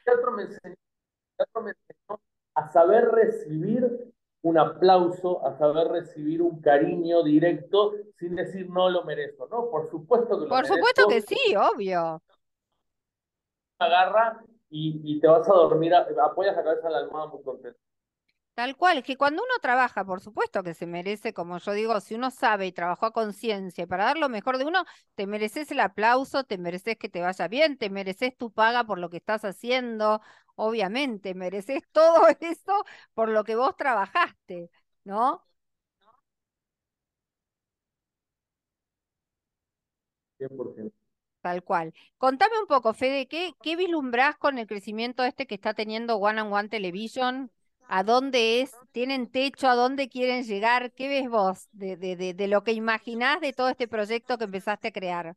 Teatro 0.05 0.33
me 0.33 0.43
enseñó, 0.45 0.75
teatro 1.37 1.63
me 1.63 1.71
enseñó 1.71 2.21
a 2.55 2.73
saber 2.73 3.11
recibir 3.11 4.08
un 4.49 4.59
aplauso, 4.59 5.47
a 5.47 5.57
saber 5.59 5.89
recibir 5.89 6.43
un 6.43 6.61
cariño 6.61 7.23
directo 7.23 7.93
sin 8.19 8.35
decir 8.37 8.69
no 8.71 8.89
lo 8.89 9.05
merezco, 9.05 9.47
¿no? 9.49 9.71
Por 9.71 9.91
supuesto 9.91 10.39
que 10.39 10.45
lo 10.45 10.49
Por 10.49 10.67
supuesto 10.67 11.07
que 11.09 11.21
sí, 11.21 11.55
obvio. 11.57 12.23
Agarra 13.79 14.43
y, 14.71 15.01
y, 15.05 15.21
te 15.21 15.29
vas 15.29 15.49
a 15.49 15.53
dormir, 15.53 15.95
apoyas 15.95 16.57
la 16.57 16.65
cabeza 16.65 16.87
en 16.89 16.93
la 16.93 16.99
almohada 16.99 17.29
muy 17.29 17.43
contento. 17.43 17.79
Tal 18.59 18.77
cual, 18.77 19.05
que 19.05 19.17
cuando 19.17 19.41
uno 19.45 19.55
trabaja, 19.63 20.05
por 20.05 20.21
supuesto 20.21 20.65
que 20.65 20.75
se 20.75 20.85
merece, 20.87 21.33
como 21.33 21.59
yo 21.59 21.73
digo, 21.75 22.01
si 22.01 22.17
uno 22.17 22.33
sabe 22.33 22.67
y 22.67 22.73
trabajó 22.73 23.07
a 23.07 23.13
conciencia 23.13 23.87
para 23.87 24.07
dar 24.07 24.19
lo 24.19 24.29
mejor 24.29 24.59
de 24.59 24.65
uno, 24.65 24.85
te 25.15 25.29
mereces 25.29 25.71
el 25.71 25.79
aplauso, 25.79 26.43
te 26.43 26.59
mereces 26.59 26.97
que 26.99 27.09
te 27.09 27.21
vaya 27.21 27.47
bien, 27.47 27.79
te 27.79 27.89
mereces 27.89 28.37
tu 28.37 28.51
paga 28.53 28.83
por 28.85 28.99
lo 28.99 29.11
que 29.11 29.19
estás 29.19 29.45
haciendo, 29.45 30.21
obviamente, 30.57 31.35
mereces 31.35 31.83
todo 31.93 32.27
eso 32.41 32.85
por 33.15 33.29
lo 33.29 33.45
que 33.45 33.55
vos 33.55 33.77
trabajaste, 33.77 34.71
¿no? 35.05 35.45
100%. 40.39 40.95
Tal 41.41 41.63
cual. 41.65 41.95
Contame 42.19 42.59
un 42.61 42.67
poco, 42.67 42.93
Fede, 42.95 43.29
¿qué, 43.29 43.55
qué 43.63 43.77
vislumbrás 43.77 44.37
con 44.37 44.59
el 44.59 44.67
crecimiento 44.67 45.23
este 45.25 45.47
que 45.47 45.55
está 45.55 45.75
teniendo 45.75 46.17
One 46.17 46.43
on 46.43 46.53
One 46.53 46.69
Television? 46.69 47.51
¿A 47.91 48.05
dónde 48.05 48.61
es? 48.61 48.77
¿Tienen 48.93 49.31
techo? 49.31 49.67
¿A 49.67 49.75
dónde 49.75 50.11
quieren 50.11 50.45
llegar? 50.45 50.93
¿Qué 50.93 51.09
ves 51.09 51.31
vos 51.31 51.69
de, 51.73 51.97
de, 51.97 52.35
de, 52.35 52.49
lo 52.49 52.63
que 52.63 52.73
imaginás 52.73 53.41
de 53.41 53.55
todo 53.55 53.71
este 53.71 53.89
proyecto 53.89 54.37
que 54.37 54.45
empezaste 54.45 54.89
a 54.89 54.93
crear? 54.93 55.35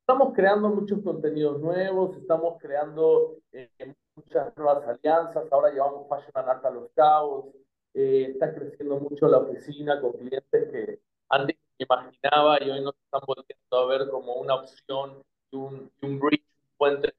Estamos 0.00 0.34
creando 0.34 0.68
muchos 0.70 1.00
contenidos 1.02 1.60
nuevos, 1.60 2.16
estamos 2.16 2.56
creando 2.60 3.36
eh, 3.52 3.70
muchas 4.16 4.56
nuevas 4.56 4.84
alianzas, 4.88 5.44
ahora 5.52 5.70
llevamos 5.70 6.08
Fashion 6.08 6.32
and 6.34 6.48
Art 6.48 6.64
a 6.64 6.70
los 6.70 6.90
Cabos, 6.92 7.46
eh, 7.94 8.30
está 8.32 8.52
creciendo 8.52 8.98
mucho 8.98 9.28
la 9.28 9.38
oficina 9.38 10.00
con 10.00 10.12
clientes 10.12 10.72
que 10.72 11.00
antes 11.28 11.56
imaginaba 11.78 12.60
y 12.62 12.70
hoy 12.70 12.80
nos 12.80 12.94
están 13.04 13.20
volviendo 13.24 13.78
a 13.78 13.86
ver 13.86 14.10
como 14.10 14.34
una 14.34 14.56
opción 14.56 15.22
un, 15.52 15.90
un 16.02 16.18
bridge, 16.18 16.42
un 16.42 16.76
puente 16.76 17.14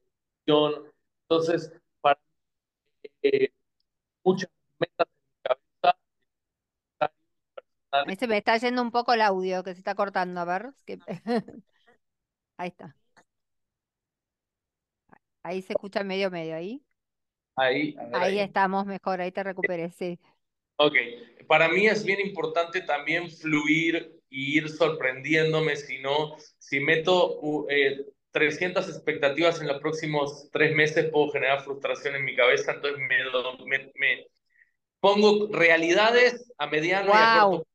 de 0.46 0.90
Entonces, 1.28 1.72
eh, 3.22 3.52
muchas 4.24 4.50
metas 4.78 5.06
en 5.08 5.14
mi 5.24 5.40
cabeza. 5.42 5.98
Se 8.18 8.26
me 8.26 8.38
está 8.38 8.56
yendo 8.56 8.82
un 8.82 8.90
poco 8.90 9.12
el 9.12 9.20
audio 9.20 9.62
que 9.64 9.72
se 9.72 9.78
está 9.78 9.94
cortando, 9.94 10.40
a 10.40 10.44
ver. 10.44 10.70
ahí 12.56 12.68
está. 12.68 12.96
Ahí 15.42 15.62
se 15.62 15.72
escucha 15.72 16.04
medio 16.04 16.30
medio, 16.30 16.54
ahí. 16.54 16.82
Ahí, 17.56 17.96
ahí, 18.12 18.38
estamos 18.38 18.86
mejor, 18.86 19.20
ahí 19.20 19.32
te 19.32 19.42
recuperé, 19.42 19.90
sí. 19.90 20.18
Ok, 20.76 20.94
para 21.46 21.68
mí 21.68 21.86
es 21.86 22.04
bien 22.04 22.20
importante 22.20 22.80
también 22.80 23.30
fluir 23.30 24.18
y 24.30 24.56
ir 24.56 24.68
sorprendiéndome, 24.70 25.76
si 25.76 25.98
no, 25.98 26.36
si 26.58 26.80
meto 26.80 27.66
eh, 27.68 28.06
300 28.32 28.88
expectativas 28.88 29.60
en 29.60 29.68
los 29.68 29.80
próximos 29.80 30.48
tres 30.52 30.74
meses, 30.74 31.10
puedo 31.10 31.30
generar 31.30 31.62
frustración 31.62 32.14
en 32.16 32.24
mi 32.24 32.36
cabeza, 32.36 32.72
entonces 32.72 33.00
me, 33.00 33.92
me, 33.96 34.26
pongo 35.00 35.48
realidades 35.50 36.52
a 36.58 36.66
mediano 36.66 37.10
y 37.10 37.16
a 37.16 37.40
corto 37.42 37.66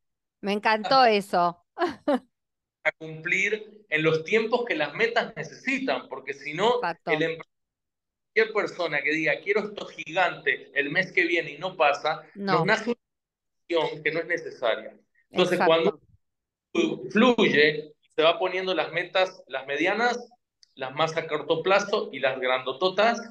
Me 0.41 0.53
encantó 0.53 1.03
eso. 1.05 1.65
A 1.75 2.91
cumplir 2.99 3.85
en 3.89 4.03
los 4.03 4.23
tiempos 4.23 4.63
que 4.65 4.75
las 4.75 4.93
metas 4.93 5.33
necesitan, 5.35 6.07
porque 6.07 6.33
si 6.33 6.53
no, 6.53 6.79
el 7.07 7.39
cualquier 8.35 8.53
persona 8.53 9.01
que 9.01 9.11
diga 9.11 9.39
quiero 9.43 9.61
esto 9.61 9.85
gigante 9.87 10.71
el 10.75 10.91
mes 10.91 11.11
que 11.11 11.25
viene 11.25 11.53
y 11.53 11.57
no 11.57 11.75
pasa, 11.75 12.23
no. 12.35 12.53
nos 12.53 12.65
nace 12.65 12.89
una 12.91 12.99
situación 13.67 14.03
que 14.03 14.11
no 14.11 14.19
es 14.19 14.27
necesaria. 14.27 14.97
Entonces, 15.31 15.59
cuando 15.65 15.99
fluye, 17.11 17.93
se 18.15 18.21
va 18.21 18.37
poniendo 18.37 18.73
las 18.73 18.91
metas, 18.91 19.43
las 19.47 19.65
medianas, 19.65 20.17
las 20.75 20.93
más 20.93 21.17
a 21.17 21.27
corto 21.27 21.63
plazo 21.63 22.09
y 22.11 22.19
las 22.19 22.39
grandototas, 22.39 23.21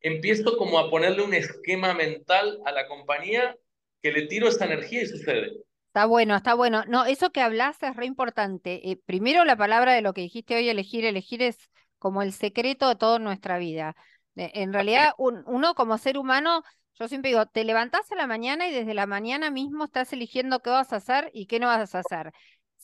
empiezo 0.00 0.56
como 0.56 0.78
a 0.78 0.90
ponerle 0.90 1.22
un 1.22 1.34
esquema 1.34 1.94
mental 1.94 2.58
a 2.64 2.72
la 2.72 2.86
compañía 2.88 3.56
que 4.02 4.12
le 4.12 4.26
tiro 4.26 4.48
esa 4.48 4.64
energía 4.64 5.02
y 5.02 5.06
sucede. 5.06 5.52
Está 5.88 6.06
bueno, 6.06 6.36
está 6.36 6.54
bueno. 6.54 6.84
No, 6.86 7.06
eso 7.06 7.30
que 7.30 7.40
hablas 7.40 7.82
es 7.82 7.96
re 7.96 8.06
importante. 8.06 8.90
Eh, 8.90 9.00
primero 9.06 9.44
la 9.44 9.56
palabra 9.56 9.94
de 9.94 10.02
lo 10.02 10.12
que 10.12 10.20
dijiste 10.20 10.54
hoy, 10.54 10.68
elegir, 10.68 11.04
elegir 11.04 11.42
es 11.42 11.70
como 11.98 12.22
el 12.22 12.32
secreto 12.32 12.88
de 12.88 12.96
toda 12.96 13.18
nuestra 13.18 13.58
vida. 13.58 13.96
en 14.34 14.74
realidad, 14.74 15.14
uno 15.16 15.74
como 15.74 15.96
ser 15.96 16.18
humano, 16.18 16.62
yo 16.98 17.08
siempre 17.08 17.30
digo, 17.30 17.46
te 17.46 17.64
levantás 17.64 18.12
a 18.12 18.16
la 18.16 18.26
mañana 18.26 18.68
y 18.68 18.72
desde 18.72 18.92
la 18.92 19.06
mañana 19.06 19.50
mismo 19.50 19.84
estás 19.84 20.12
eligiendo 20.12 20.60
qué 20.60 20.70
vas 20.70 20.92
a 20.92 20.96
hacer 20.96 21.30
y 21.32 21.46
qué 21.46 21.58
no 21.58 21.66
vas 21.66 21.94
a 21.94 22.00
hacer. 22.00 22.32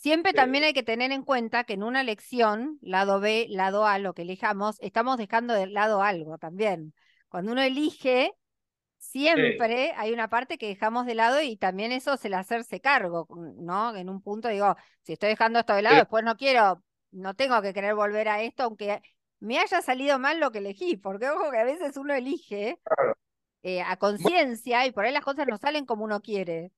Siempre 0.03 0.33
también 0.33 0.65
hay 0.65 0.73
que 0.73 0.83
tener 0.83 1.13
en 1.13 1.23
cuenta 1.23 1.63
que 1.63 1.75
en 1.75 1.85
una 1.85 2.01
elección, 2.01 2.77
lado 2.83 3.21
B, 3.21 3.47
lado 3.49 3.87
A, 3.87 4.01
lo 4.01 4.15
que 4.15 4.23
elijamos, 4.23 4.77
estamos 4.81 5.17
dejando 5.17 5.55
de 5.55 5.69
lado 5.69 6.03
algo 6.03 6.39
también. 6.39 6.93
Cuando 7.29 7.53
uno 7.53 7.63
elige, 7.63 8.33
siempre 8.99 9.93
hay 9.97 10.13
una 10.13 10.29
parte 10.29 10.59
que 10.59 10.67
dejamos 10.67 11.07
de 11.07 11.15
lado 11.15 11.41
y 11.41 11.57
también 11.57 11.93
eso 11.93 12.15
es 12.15 12.25
el 12.25 12.35
hacerse 12.35 12.81
cargo, 12.81 13.29
¿no? 13.59 13.95
En 13.95 14.09
un 14.09 14.21
punto 14.21 14.49
digo, 14.49 14.75
si 15.03 15.13
estoy 15.13 15.29
dejando 15.29 15.61
esto 15.61 15.75
de 15.75 15.83
lado, 15.83 15.99
después 15.99 16.25
no 16.25 16.37
quiero, 16.37 16.83
no 17.13 17.35
tengo 17.35 17.63
que 17.63 17.73
querer 17.73 17.95
volver 17.95 18.29
a 18.29 18.43
esto, 18.43 18.65
aunque 18.65 19.03
me 19.39 19.61
haya 19.61 19.83
salido 19.83 20.19
mal 20.19 20.41
lo 20.41 20.51
que 20.51 20.59
elegí, 20.59 20.97
porque 20.97 21.31
ojo 21.31 21.53
que 21.53 21.59
a 21.59 21.65
veces 21.65 21.97
uno 21.97 22.13
elige 22.13 22.81
eh, 23.63 23.83
a 23.83 23.97
conciencia 23.99 24.85
y 24.85 24.91
por 24.91 25.05
ahí 25.05 25.13
las 25.13 25.25
cosas 25.25 25.47
no 25.47 25.59
salen 25.59 25.87
como 25.87 26.03
uno 26.03 26.21
quiere. 26.23 26.73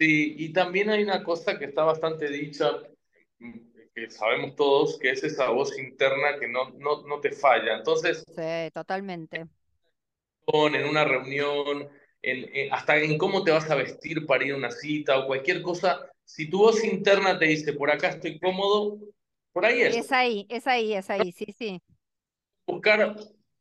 Sí, 0.00 0.34
y 0.38 0.52
también 0.54 0.88
hay 0.88 1.02
una 1.02 1.22
cosa 1.22 1.58
que 1.58 1.66
está 1.66 1.84
bastante 1.84 2.26
dicha, 2.30 2.70
que 3.94 4.08
sabemos 4.08 4.56
todos, 4.56 4.98
que 4.98 5.10
es 5.10 5.22
esa 5.22 5.50
voz 5.50 5.78
interna 5.78 6.38
que 6.40 6.48
no, 6.48 6.70
no, 6.70 7.06
no 7.06 7.20
te 7.20 7.32
falla. 7.32 7.76
Entonces, 7.76 8.24
sí, 8.26 8.70
totalmente. 8.72 9.46
En 10.46 10.88
una 10.88 11.04
reunión, 11.04 11.90
en, 12.22 12.72
hasta 12.72 12.96
en 12.96 13.18
cómo 13.18 13.44
te 13.44 13.50
vas 13.50 13.70
a 13.70 13.74
vestir 13.74 14.24
para 14.24 14.42
ir 14.42 14.54
a 14.54 14.56
una 14.56 14.70
cita 14.70 15.18
o 15.18 15.26
cualquier 15.26 15.60
cosa, 15.60 16.10
si 16.24 16.48
tu 16.48 16.60
voz 16.60 16.82
interna 16.82 17.38
te 17.38 17.44
dice, 17.44 17.74
por 17.74 17.90
acá 17.90 18.08
estoy 18.08 18.40
cómodo, 18.40 18.98
por 19.52 19.66
ahí 19.66 19.82
es. 19.82 19.98
Es 19.98 20.12
ahí, 20.12 20.46
es 20.48 20.66
ahí, 20.66 20.94
es 20.94 21.10
ahí, 21.10 21.30
sí, 21.30 21.46
sí. 21.56 21.82
Buscar 22.66 23.16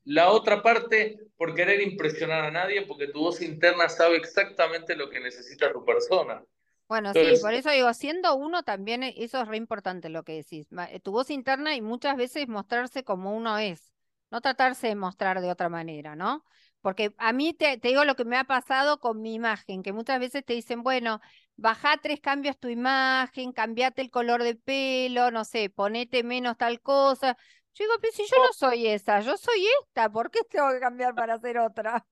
la 0.09 0.31
otra 0.31 0.63
parte 0.63 1.19
por 1.37 1.53
querer 1.53 1.81
impresionar 1.81 2.43
a 2.43 2.49
nadie, 2.49 2.81
porque 2.87 3.07
tu 3.09 3.19
voz 3.19 3.43
interna 3.43 3.87
sabe 3.89 4.17
exactamente 4.17 4.95
lo 4.95 5.07
que 5.07 5.19
necesita 5.19 5.71
tu 5.71 5.85
persona. 5.85 6.43
Bueno, 6.87 7.13
sí, 7.13 7.33
por 7.39 7.53
eso 7.53 7.69
digo, 7.69 7.93
siendo 7.93 8.35
uno 8.35 8.63
también, 8.63 9.03
e, 9.03 9.13
eso 9.17 9.39
es 9.39 9.47
re 9.47 9.57
importante 9.57 10.09
lo 10.09 10.23
que 10.23 10.33
decís. 10.33 10.67
Eh, 10.89 10.99
tu 10.99 11.11
voz 11.11 11.29
interna 11.29 11.75
y 11.75 11.81
muchas 11.81 12.17
veces 12.17 12.47
mostrarse 12.47 13.03
como 13.03 13.37
uno 13.37 13.59
es, 13.59 13.93
no 14.31 14.41
tratarse 14.41 14.87
de 14.87 14.95
mostrar 14.95 15.41
de 15.41 15.51
otra 15.51 15.69
manera, 15.69 16.15
¿no? 16.15 16.43
Porque 16.81 17.13
a 17.19 17.31
mí 17.31 17.53
te, 17.53 17.77
te, 17.77 17.89
digo 17.89 18.03
lo 18.03 18.15
que 18.15 18.25
me 18.25 18.37
ha 18.37 18.45
pasado 18.45 18.99
con 18.99 19.21
mi 19.21 19.35
imagen, 19.35 19.83
que 19.83 19.93
muchas 19.93 20.19
veces 20.19 20.43
te 20.43 20.53
dicen, 20.53 20.81
bueno, 20.81 21.21
baja 21.55 21.97
tres 22.01 22.19
cambios 22.19 22.57
tu 22.57 22.69
imagen, 22.69 23.51
cambiate 23.51 24.01
el 24.01 24.09
color 24.09 24.41
de 24.41 24.55
pelo, 24.55 25.29
no 25.29 25.45
sé, 25.45 25.69
ponete 25.69 26.23
menos 26.23 26.57
tal 26.57 26.81
cosa. 26.81 27.37
Yo 27.73 27.85
digo, 27.85 27.93
pero 28.01 28.13
si 28.13 28.23
yo 28.23 28.37
no 28.37 28.51
soy 28.53 28.87
esa, 28.87 29.21
yo 29.21 29.37
soy 29.37 29.65
esta, 29.81 30.09
¿por 30.09 30.29
qué 30.31 30.39
tengo 30.49 30.69
que 30.71 30.79
cambiar 30.79 31.15
para 31.15 31.39
ser 31.39 31.59
otra? 31.59 32.05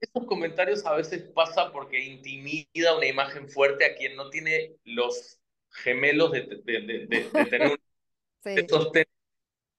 Esos 0.00 0.26
comentarios 0.26 0.86
a 0.86 0.94
veces 0.94 1.22
pasa 1.34 1.72
porque 1.72 1.98
intimida 1.98 2.96
una 2.96 3.06
imagen 3.06 3.48
fuerte 3.48 3.84
a 3.84 3.94
quien 3.96 4.14
no 4.14 4.30
tiene 4.30 4.76
los 4.84 5.40
gemelos 5.70 6.30
de, 6.32 6.42
tener 7.50 7.72
un 7.72 7.78
sí. 8.44 9.04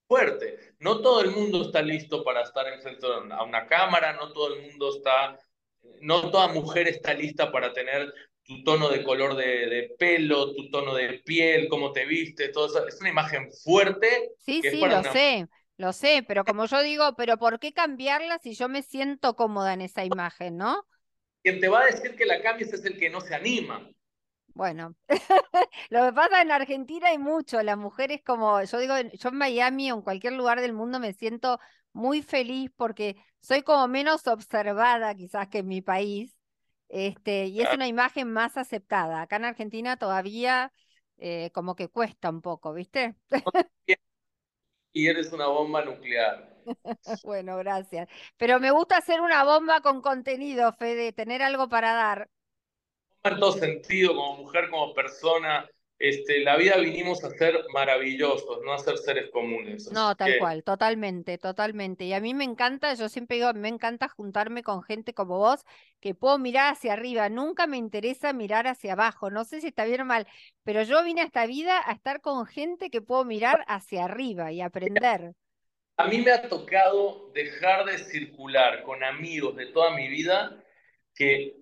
fuerte. 0.08 0.75
No 0.79 1.01
todo 1.01 1.22
el 1.22 1.31
mundo 1.31 1.62
está 1.62 1.81
listo 1.81 2.24
para 2.24 2.41
estar 2.41 2.67
enfrente 2.67 3.05
a 3.08 3.43
una 3.43 3.67
cámara, 3.67 4.13
no 4.13 4.34
todo 4.34 4.53
el 4.53 4.63
mundo 4.63 4.89
está, 4.96 5.39
no 6.01 6.29
toda 6.31 6.50
mujer 6.50 6.88
está 6.88 7.13
lista 7.13 7.51
para 7.51 7.72
tener 7.72 8.13
tu 8.50 8.63
tono 8.63 8.89
de 8.89 9.03
color 9.03 9.36
de, 9.36 9.96
pelo, 10.00 10.56
tu 10.56 10.72
tono 10.72 10.96
de 10.96 11.22
piel, 11.24 11.70
cómo 11.70 11.91
te 11.91 12.08
viste, 12.08 12.50
todo 12.50 12.65
eso. 12.65 12.88
Es 12.88 13.00
una 13.00 13.12
imagen 13.12 13.48
fuerte. 13.63 14.32
Sí, 14.39 14.63
sí, 14.63 14.82
lo 14.82 15.03
sé. 15.03 15.48
Lo 15.77 15.94
sé, 15.94 16.25
pero 16.27 16.44
como 16.44 16.65
yo 16.65 16.82
digo, 16.82 17.13
pero 17.15 17.38
¿por 17.38 17.60
qué 17.60 17.72
cambiarla 17.72 18.39
si 18.39 18.53
yo 18.56 18.68
me 18.68 18.82
siento 18.82 19.36
cómoda 19.36 19.74
en 19.74 19.82
esa 19.82 20.03
imagen, 20.03 20.58
no? 20.58 20.84
Quien 21.44 21.62
te 21.62 21.70
va 21.70 21.82
a 21.82 21.86
decir 21.86 22.15
que 22.15 22.25
la 22.25 22.41
cambies 22.41 22.74
es 22.74 22.84
el 22.84 22.98
que 22.98 23.10
no 23.10 23.22
se 23.22 23.36
anima. 23.36 23.88
Bueno, 24.48 24.96
lo 25.89 26.06
que 26.06 26.13
pasa 26.13 26.41
en 26.41 26.51
Argentina 26.51 27.10
hay 27.10 27.20
mucho, 27.20 27.62
las 27.62 27.77
mujeres 27.77 28.22
como, 28.25 28.62
yo 28.63 28.77
digo, 28.79 28.96
yo 29.13 29.29
en 29.29 29.38
Miami 29.38 29.91
o 29.91 29.96
en 29.96 30.01
cualquier 30.01 30.34
lugar 30.34 30.60
del 30.60 30.74
mundo 30.74 31.00
me 31.00 31.13
siento 31.13 31.60
muy 31.94 32.24
feliz 32.24 32.72
porque 32.75 33.15
soy 33.39 33.62
como 33.62 33.88
menos 33.88 34.27
observada 34.27 35.13
quizás 35.15 35.48
que 35.48 35.60
en 35.60 35.68
mi 35.68 35.82
país, 35.82 36.36
este, 36.89 37.46
y 37.46 37.62
es 37.62 37.74
una 37.74 37.88
imagen 37.88 38.31
más 38.31 38.58
aceptada. 38.58 39.22
Acá 39.22 39.38
en 39.38 39.46
Argentina 39.46 39.98
todavía 39.98 40.74
eh, 41.17 41.51
como 41.53 41.75
que 41.75 41.88
cuesta 41.88 42.29
un 42.29 42.41
poco, 42.41 42.74
¿viste? 42.74 43.15
y 44.91 45.08
eres 45.08 45.31
una 45.31 45.48
bomba 45.48 45.84
nuclear. 45.86 46.50
bueno, 47.24 47.58
gracias. 47.58 48.10
Pero 48.38 48.60
me 48.60 48.72
gusta 48.72 48.98
hacer 48.98 49.22
una 49.22 49.43
bomba 49.43 49.81
con 49.81 50.01
contenido, 50.01 50.74
Fede, 50.74 51.13
tener 51.13 51.41
algo 51.41 51.69
para 51.69 51.93
dar. 51.93 52.29
En 53.24 53.39
todo 53.39 53.51
sentido, 53.51 54.15
como 54.15 54.38
mujer, 54.38 54.69
como 54.69 54.93
persona, 54.93 55.69
este, 56.00 56.39
la 56.39 56.56
vida 56.56 56.77
vinimos 56.77 57.25
a 57.25 57.29
ser 57.29 57.65
maravillosos, 57.74 58.62
no 58.63 58.72
a 58.72 58.79
ser 58.79 58.98
seres 58.98 59.29
comunes. 59.32 59.91
No, 59.91 60.15
tal 60.15 60.38
cual, 60.39 60.63
totalmente, 60.63 61.38
totalmente. 61.38 62.06
Y 62.06 62.13
a 62.13 62.22
mí 62.22 62.34
me 62.34 62.46
encanta, 62.46 62.94
yo 62.94 63.10
siempre 63.10 63.36
digo, 63.36 63.53
me 63.53 63.68
encanta 63.68 64.08
juntarme 64.08 64.63
con 64.63 64.82
gente 64.82 65.13
como 65.13 65.39
vos, 65.39 65.65
que 66.00 66.15
puedo 66.15 66.39
mirar 66.39 66.72
hacia 66.72 66.94
arriba. 66.94 67.27
Nunca 67.27 67.68
me 67.68 67.75
interesa 67.75 68.32
mirar 68.32 68.65
hacia 68.65 68.94
abajo. 68.94 69.29
No 69.29 69.44
sé 69.44 69.60
si 69.60 69.68
está 69.68 69.84
bien 69.84 70.00
o 70.00 70.06
mal, 70.06 70.25
pero 70.63 70.84
yo 70.84 71.03
vine 71.03 71.20
a 71.20 71.25
esta 71.25 71.46
vida 71.46 71.82
a 71.86 71.91
estar 71.91 72.22
con 72.22 72.46
gente 72.46 72.89
que 72.89 73.01
puedo 73.01 73.25
mirar 73.25 73.65
hacia 73.68 74.06
arriba 74.06 74.53
y 74.53 74.62
aprender. 74.62 75.34
A 75.98 76.08
mí 76.08 76.20
me 76.20 76.32
ha 76.32 76.48
tocado 76.48 77.29
dejar 77.34 77.84
de 77.84 77.98
circular 77.98 78.84
con 78.84 79.03
amigos 79.03 79.58
de 79.58 79.65
toda 79.65 79.94
mi 79.98 80.08
vida 80.08 80.63
que 81.13 81.58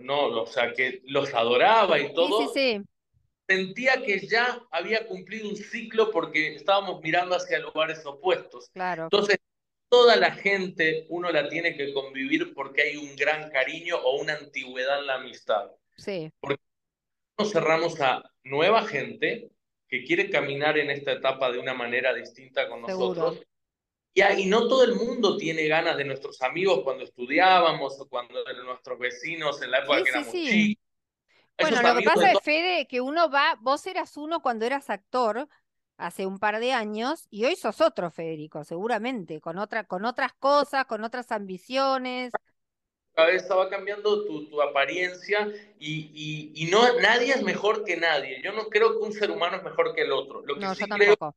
no, 0.00 0.26
o 0.42 0.46
sea, 0.46 0.74
que 0.74 1.00
los 1.06 1.32
adoraba 1.32 1.98
y 1.98 2.12
todo. 2.12 2.42
Sí, 2.42 2.48
sí, 2.52 2.76
sí 2.78 2.90
sentía 3.50 4.00
que 4.04 4.20
ya 4.28 4.62
había 4.70 5.06
cumplido 5.08 5.48
un 5.48 5.56
ciclo 5.56 6.12
porque 6.12 6.54
estábamos 6.54 7.02
mirando 7.02 7.34
hacia 7.34 7.58
lugares 7.58 8.06
opuestos. 8.06 8.70
Claro. 8.70 9.04
Entonces, 9.04 9.38
toda 9.88 10.14
la 10.14 10.30
gente 10.30 11.06
uno 11.08 11.32
la 11.32 11.48
tiene 11.48 11.76
que 11.76 11.92
convivir 11.92 12.54
porque 12.54 12.82
hay 12.82 12.96
un 12.96 13.16
gran 13.16 13.50
cariño 13.50 13.96
o 13.96 14.20
una 14.20 14.34
antigüedad 14.34 15.00
en 15.00 15.06
la 15.06 15.14
amistad. 15.16 15.72
Sí. 15.96 16.30
Porque 16.38 16.62
nos 17.38 17.50
cerramos 17.50 18.00
a 18.00 18.22
nueva 18.44 18.84
gente 18.84 19.50
que 19.88 20.04
quiere 20.04 20.30
caminar 20.30 20.78
en 20.78 20.90
esta 20.90 21.10
etapa 21.10 21.50
de 21.50 21.58
una 21.58 21.74
manera 21.74 22.14
distinta 22.14 22.68
con 22.68 22.82
nosotros. 22.82 23.42
Y, 24.14 24.22
y 24.22 24.46
no 24.46 24.68
todo 24.68 24.84
el 24.84 24.94
mundo 24.94 25.36
tiene 25.36 25.66
ganas 25.66 25.96
de 25.96 26.04
nuestros 26.04 26.40
amigos 26.42 26.82
cuando 26.84 27.02
estudiábamos 27.02 28.00
o 28.00 28.08
cuando 28.08 28.44
de 28.44 28.54
nuestros 28.62 28.96
vecinos 28.96 29.60
en 29.60 29.72
la 29.72 29.78
época 29.78 30.04
que 30.04 30.10
éramos 30.10 30.32
chicos 30.32 30.89
bueno, 31.60 31.82
lo 31.82 31.98
que 31.98 32.04
pasa 32.04 32.32
es, 32.32 32.38
Fede, 32.42 32.86
que 32.86 33.00
uno 33.00 33.30
va, 33.30 33.56
vos 33.60 33.86
eras 33.86 34.16
uno 34.16 34.40
cuando 34.40 34.66
eras 34.66 34.90
actor 34.90 35.48
hace 35.96 36.26
un 36.26 36.38
par 36.38 36.58
de 36.60 36.72
años 36.72 37.26
y 37.30 37.44
hoy 37.44 37.56
sos 37.56 37.80
otro, 37.80 38.10
Federico, 38.10 38.64
seguramente, 38.64 39.40
con, 39.40 39.58
otra, 39.58 39.84
con 39.84 40.04
otras 40.04 40.32
cosas, 40.34 40.86
con 40.86 41.04
otras 41.04 41.30
ambiciones. 41.30 42.32
Cada 43.14 43.28
vez 43.28 43.46
va 43.50 43.68
cambiando 43.68 44.24
tu, 44.24 44.48
tu 44.48 44.62
apariencia 44.62 45.52
y, 45.78 46.52
y, 46.54 46.70
no, 46.70 47.00
nadie 47.00 47.32
es 47.32 47.42
mejor 47.42 47.84
que 47.84 47.96
nadie. 47.96 48.40
Yo 48.42 48.52
no 48.52 48.68
creo 48.68 48.98
que 48.98 49.04
un 49.04 49.12
ser 49.12 49.30
humano 49.30 49.58
es 49.58 49.62
mejor 49.62 49.94
que 49.94 50.02
el 50.02 50.12
otro. 50.12 50.42
Lo 50.46 50.54
que 50.54 50.60
no, 50.60 50.74
sí 50.74 50.86
tampoco. 50.88 51.36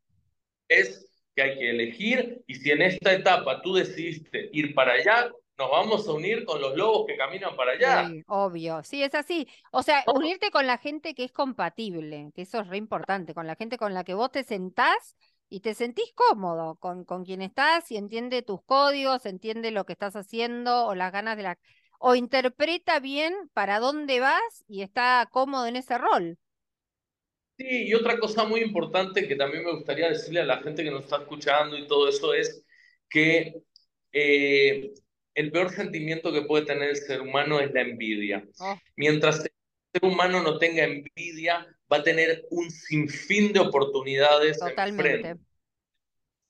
es 0.67 1.09
que 1.35 1.41
hay 1.41 1.57
que 1.57 1.69
elegir 1.71 2.43
y 2.47 2.55
si 2.55 2.71
en 2.71 2.83
esta 2.83 3.13
etapa 3.13 3.61
tú 3.61 3.73
decidiste 3.73 4.49
ir 4.53 4.73
para 4.75 4.93
allá, 4.93 5.31
nos 5.57 5.69
vamos 5.69 6.07
a 6.07 6.13
unir 6.13 6.45
con 6.45 6.61
los 6.61 6.75
lobos 6.75 7.05
que 7.07 7.17
caminan 7.17 7.55
para 7.55 7.73
allá. 7.73 8.07
Sí, 8.07 8.23
obvio, 8.27 8.83
sí, 8.83 9.03
es 9.03 9.13
así. 9.13 9.47
O 9.71 9.83
sea, 9.83 10.03
unirte 10.07 10.51
con 10.51 10.65
la 10.67 10.77
gente 10.77 11.13
que 11.13 11.23
es 11.23 11.31
compatible, 11.31 12.31
que 12.35 12.43
eso 12.43 12.59
es 12.59 12.67
re 12.67 12.77
importante, 12.77 13.33
con 13.33 13.47
la 13.47 13.55
gente 13.55 13.77
con 13.77 13.93
la 13.93 14.03
que 14.03 14.13
vos 14.15 14.31
te 14.31 14.43
sentás 14.43 15.15
y 15.49 15.59
te 15.59 15.75
sentís 15.75 16.11
cómodo 16.15 16.75
con, 16.77 17.05
con 17.05 17.23
quien 17.23 17.41
estás 17.41 17.91
y 17.91 17.97
entiende 17.97 18.41
tus 18.41 18.63
códigos, 18.63 19.25
entiende 19.25 19.71
lo 19.71 19.85
que 19.85 19.93
estás 19.93 20.15
haciendo 20.15 20.87
o 20.87 20.95
las 20.95 21.11
ganas 21.11 21.37
de 21.37 21.43
la... 21.43 21.59
o 21.99 22.15
interpreta 22.15 22.99
bien 22.99 23.33
para 23.53 23.79
dónde 23.79 24.19
vas 24.19 24.63
y 24.67 24.81
está 24.81 25.27
cómodo 25.31 25.67
en 25.67 25.75
ese 25.75 25.97
rol. 25.99 26.39
Sí, 27.57 27.87
y 27.87 27.93
otra 27.93 28.17
cosa 28.17 28.45
muy 28.45 28.61
importante 28.61 29.27
que 29.27 29.35
también 29.35 29.63
me 29.63 29.73
gustaría 29.73 30.09
decirle 30.09 30.41
a 30.41 30.45
la 30.45 30.57
gente 30.63 30.83
que 30.83 30.89
nos 30.89 31.03
está 31.03 31.17
escuchando 31.17 31.77
y 31.77 31.87
todo 31.87 32.09
eso 32.09 32.33
es 32.33 32.65
que 33.07 33.61
eh, 34.11 34.93
el 35.35 35.51
peor 35.51 35.71
sentimiento 35.71 36.31
que 36.31 36.43
puede 36.43 36.65
tener 36.65 36.89
el 36.89 36.95
ser 36.95 37.21
humano 37.21 37.59
es 37.59 37.71
la 37.73 37.81
envidia. 37.81 38.43
Ah. 38.59 38.79
Mientras 38.95 39.39
el 39.39 39.51
ser 39.93 40.05
humano 40.09 40.41
no 40.41 40.57
tenga 40.57 40.83
envidia, 40.83 41.65
va 41.91 41.97
a 41.97 42.03
tener 42.03 42.45
un 42.51 42.69
sinfín 42.69 43.53
de 43.53 43.59
oportunidades 43.59 44.59
Totalmente. 44.59 45.29
El 45.29 45.39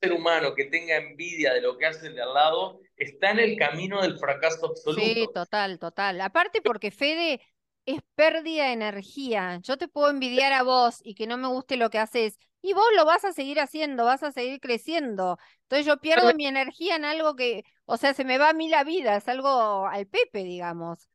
ser 0.10 0.14
humano 0.14 0.54
que 0.54 0.66
tenga 0.66 0.98
envidia 0.98 1.54
de 1.54 1.62
lo 1.62 1.78
que 1.78 1.86
hace 1.86 2.08
el 2.08 2.16
de 2.16 2.22
al 2.22 2.34
lado 2.34 2.82
está 2.98 3.32
en 3.32 3.40
el 3.40 3.58
camino 3.58 4.02
del 4.02 4.18
fracaso 4.18 4.68
absoluto. 4.68 5.02
Sí, 5.02 5.28
total, 5.34 5.80
total. 5.80 6.20
Aparte 6.20 6.62
porque 6.62 6.92
Fede 6.92 7.40
es 7.86 8.02
pérdida 8.16 8.66
de 8.66 8.74
energía. 8.74 9.60
Yo 9.64 9.78
te 9.78 9.88
puedo 9.88 10.10
envidiar 10.10 10.52
a 10.54 10.64
vos 10.64 11.00
y 11.04 11.16
que 11.16 11.28
no 11.28 11.38
me 11.38 11.48
guste 11.48 11.78
lo 11.78 11.90
que 11.90 12.00
haces, 12.00 12.38
y 12.62 12.74
vos 12.74 12.86
lo 12.96 13.06
vas 13.06 13.26
a 13.26 13.34
seguir 13.34 13.60
haciendo, 13.60 14.06
vas 14.06 14.24
a 14.24 14.32
seguir 14.32 14.62
creciendo. 14.62 15.38
Entonces 15.64 15.86
yo 15.86 15.98
pierdo 15.98 16.34
mi 16.34 16.48
energía 16.48 16.96
en 16.96 17.04
algo 17.04 17.36
que, 17.36 17.66
o 17.86 17.98
sea, 17.98 18.14
se 18.14 18.24
me 18.24 18.38
va 18.38 18.50
a 18.50 18.54
mí 18.54 18.70
la 18.70 18.84
vida, 18.84 19.18
es 19.18 19.28
algo 19.28 19.88
al 19.88 20.08
Pepe, 20.08 20.44
digamos. 20.44 21.10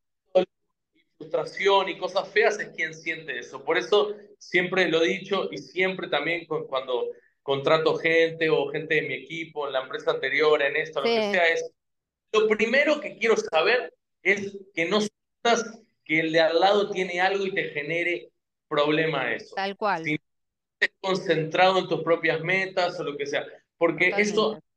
Frustración 1.17 1.89
y 1.89 1.97
cosas 1.97 2.29
feas 2.29 2.59
es 2.59 2.69
quien 2.69 2.93
siente 2.93 3.39
eso. 3.39 3.63
Por 3.63 3.77
eso 3.77 4.15
siempre 4.37 4.87
lo 4.87 5.03
he 5.03 5.07
dicho 5.07 5.49
y 5.51 5.57
siempre 5.57 6.07
también 6.07 6.45
cuando 6.45 7.09
contrato 7.41 7.95
gente 7.95 8.49
o 8.49 8.69
gente 8.69 8.95
de 8.95 9.01
mi 9.01 9.13
equipo, 9.15 9.67
en 9.67 9.73
la 9.73 9.81
empresa 9.81 10.11
anterior, 10.11 10.61
en 10.61 10.77
esto, 10.77 11.01
lo 11.01 11.05
que 11.05 11.31
sea, 11.31 11.47
es 11.47 11.71
lo 12.31 12.47
primero 12.47 13.01
que 13.01 13.17
quiero 13.17 13.35
saber 13.35 13.93
es 14.21 14.57
que 14.73 14.85
no 14.85 14.99
sientas 15.01 15.81
que 16.05 16.19
el 16.19 16.31
de 16.31 16.41
al 16.41 16.59
lado 16.59 16.91
tiene 16.91 17.19
algo 17.19 17.45
y 17.45 17.53
te 17.53 17.69
genere 17.69 18.29
problema 18.67 19.33
eso. 19.33 19.55
Tal 19.55 19.75
cual 19.75 20.03
concentrado 21.01 21.79
en 21.79 21.87
tus 21.87 22.03
propias 22.03 22.41
metas 22.41 22.99
o 22.99 23.03
lo 23.03 23.17
que 23.17 23.25
sea, 23.25 23.45
porque 23.77 24.13
eso 24.17 24.51
tiene 24.51 24.68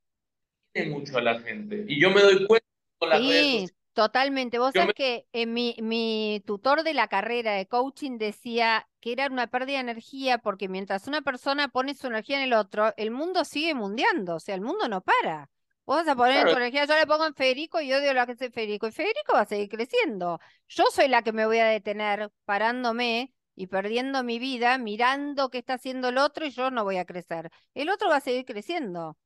mucho 0.89 1.19
a 1.19 1.23
la 1.23 1.41
gente. 1.41 1.85
Y 1.89 2.01
yo 2.01 2.11
me 2.11 2.23
doy 2.23 2.47
cuenta 2.47 2.67
con 2.99 3.09
las 3.11 3.21
sí, 3.21 3.67
Totalmente. 3.95 4.59
Vos 4.59 4.73
sabés 4.73 4.95
que 4.95 5.27
en 5.33 5.53
mi, 5.53 5.77
mi 5.83 6.43
tutor 6.47 6.83
de 6.83 6.95
la 6.95 7.09
carrera 7.09 7.53
de 7.53 7.67
coaching 7.67 8.17
decía 8.17 8.89
que 9.01 9.13
era 9.13 9.27
una 9.27 9.49
pérdida 9.49 9.77
de 9.77 9.91
energía 9.91 10.39
porque 10.39 10.69
mientras 10.69 11.07
una 11.09 11.21
persona 11.21 11.69
pone 11.69 11.95
su 11.95 12.07
energía 12.07 12.39
en 12.39 12.45
el 12.45 12.55
otro, 12.55 12.95
el 12.97 13.11
mundo 13.11 13.45
sigue 13.45 13.75
mundeando, 13.75 14.37
o 14.37 14.41
sea, 14.41 14.55
el 14.55 14.63
mundo 14.63 14.89
no 14.89 15.03
para. 15.03 15.51
Vos 15.85 15.97
vas 15.97 16.09
a 16.09 16.17
poner 16.17 16.49
tu 16.49 16.57
energía, 16.57 16.87
yo 16.87 16.95
le 16.97 17.07
pongo 17.07 17.27
en 17.27 17.35
Federico 17.35 17.81
y 17.81 17.93
odio 17.93 18.15
lo 18.15 18.25
que 18.25 18.33
hace 18.33 18.51
Federico, 18.51 18.87
y 18.87 18.93
Federico 18.93 19.35
va 19.35 19.41
a 19.41 19.47
seguir 19.47 19.69
creciendo. 19.69 20.39
Yo 20.69 20.85
soy 20.93 21.09
la 21.09 21.23
que 21.23 21.33
me 21.33 21.45
voy 21.45 21.59
a 21.59 21.67
detener 21.67 22.31
parándome 22.45 23.35
y 23.55 23.67
perdiendo 23.67 24.23
mi 24.23 24.39
vida 24.39 24.79
mirando 24.79 25.51
qué 25.51 25.59
está 25.59 25.75
haciendo 25.75 26.09
el 26.09 26.19
otro 26.19 26.47
y 26.47 26.51
yo 26.51 26.71
no 26.71 26.85
voy 26.85 26.97
a 26.97 27.05
crecer. 27.05 27.51
El 27.75 27.91
otro 27.91 28.09
va 28.09 28.17
a 28.17 28.21
seguir 28.21 28.45
creciendo. 28.47 29.19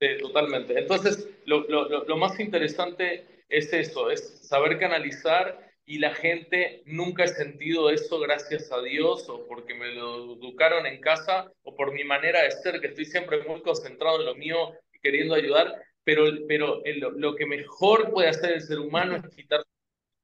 Sí, 0.00 0.08
totalmente. 0.20 0.78
Entonces, 0.78 1.28
lo, 1.46 1.60
lo, 1.68 2.04
lo 2.04 2.16
más 2.16 2.38
interesante 2.40 3.44
es 3.48 3.72
eso, 3.72 4.10
es 4.10 4.48
saber 4.48 4.78
canalizar 4.78 5.64
y 5.86 5.98
la 5.98 6.14
gente 6.14 6.82
nunca 6.86 7.24
ha 7.24 7.28
sentido 7.28 7.90
eso 7.90 8.18
gracias 8.18 8.72
a 8.72 8.80
Dios 8.80 9.28
o 9.28 9.46
porque 9.46 9.74
me 9.74 9.92
lo 9.92 10.34
educaron 10.34 10.86
en 10.86 11.00
casa 11.00 11.52
o 11.62 11.74
por 11.74 11.92
mi 11.92 12.04
manera 12.04 12.42
de 12.42 12.50
ser, 12.50 12.80
que 12.80 12.88
estoy 12.88 13.04
siempre 13.04 13.42
muy 13.46 13.60
concentrado 13.62 14.20
en 14.20 14.26
lo 14.26 14.34
mío 14.34 14.72
y 14.92 14.98
queriendo 15.00 15.34
ayudar, 15.34 15.82
pero, 16.04 16.24
pero 16.48 16.82
lo 17.16 17.34
que 17.34 17.46
mejor 17.46 18.10
puede 18.10 18.28
hacer 18.28 18.52
el 18.52 18.62
ser 18.62 18.78
humano 18.78 19.16
es 19.16 19.34
quitar 19.34 19.64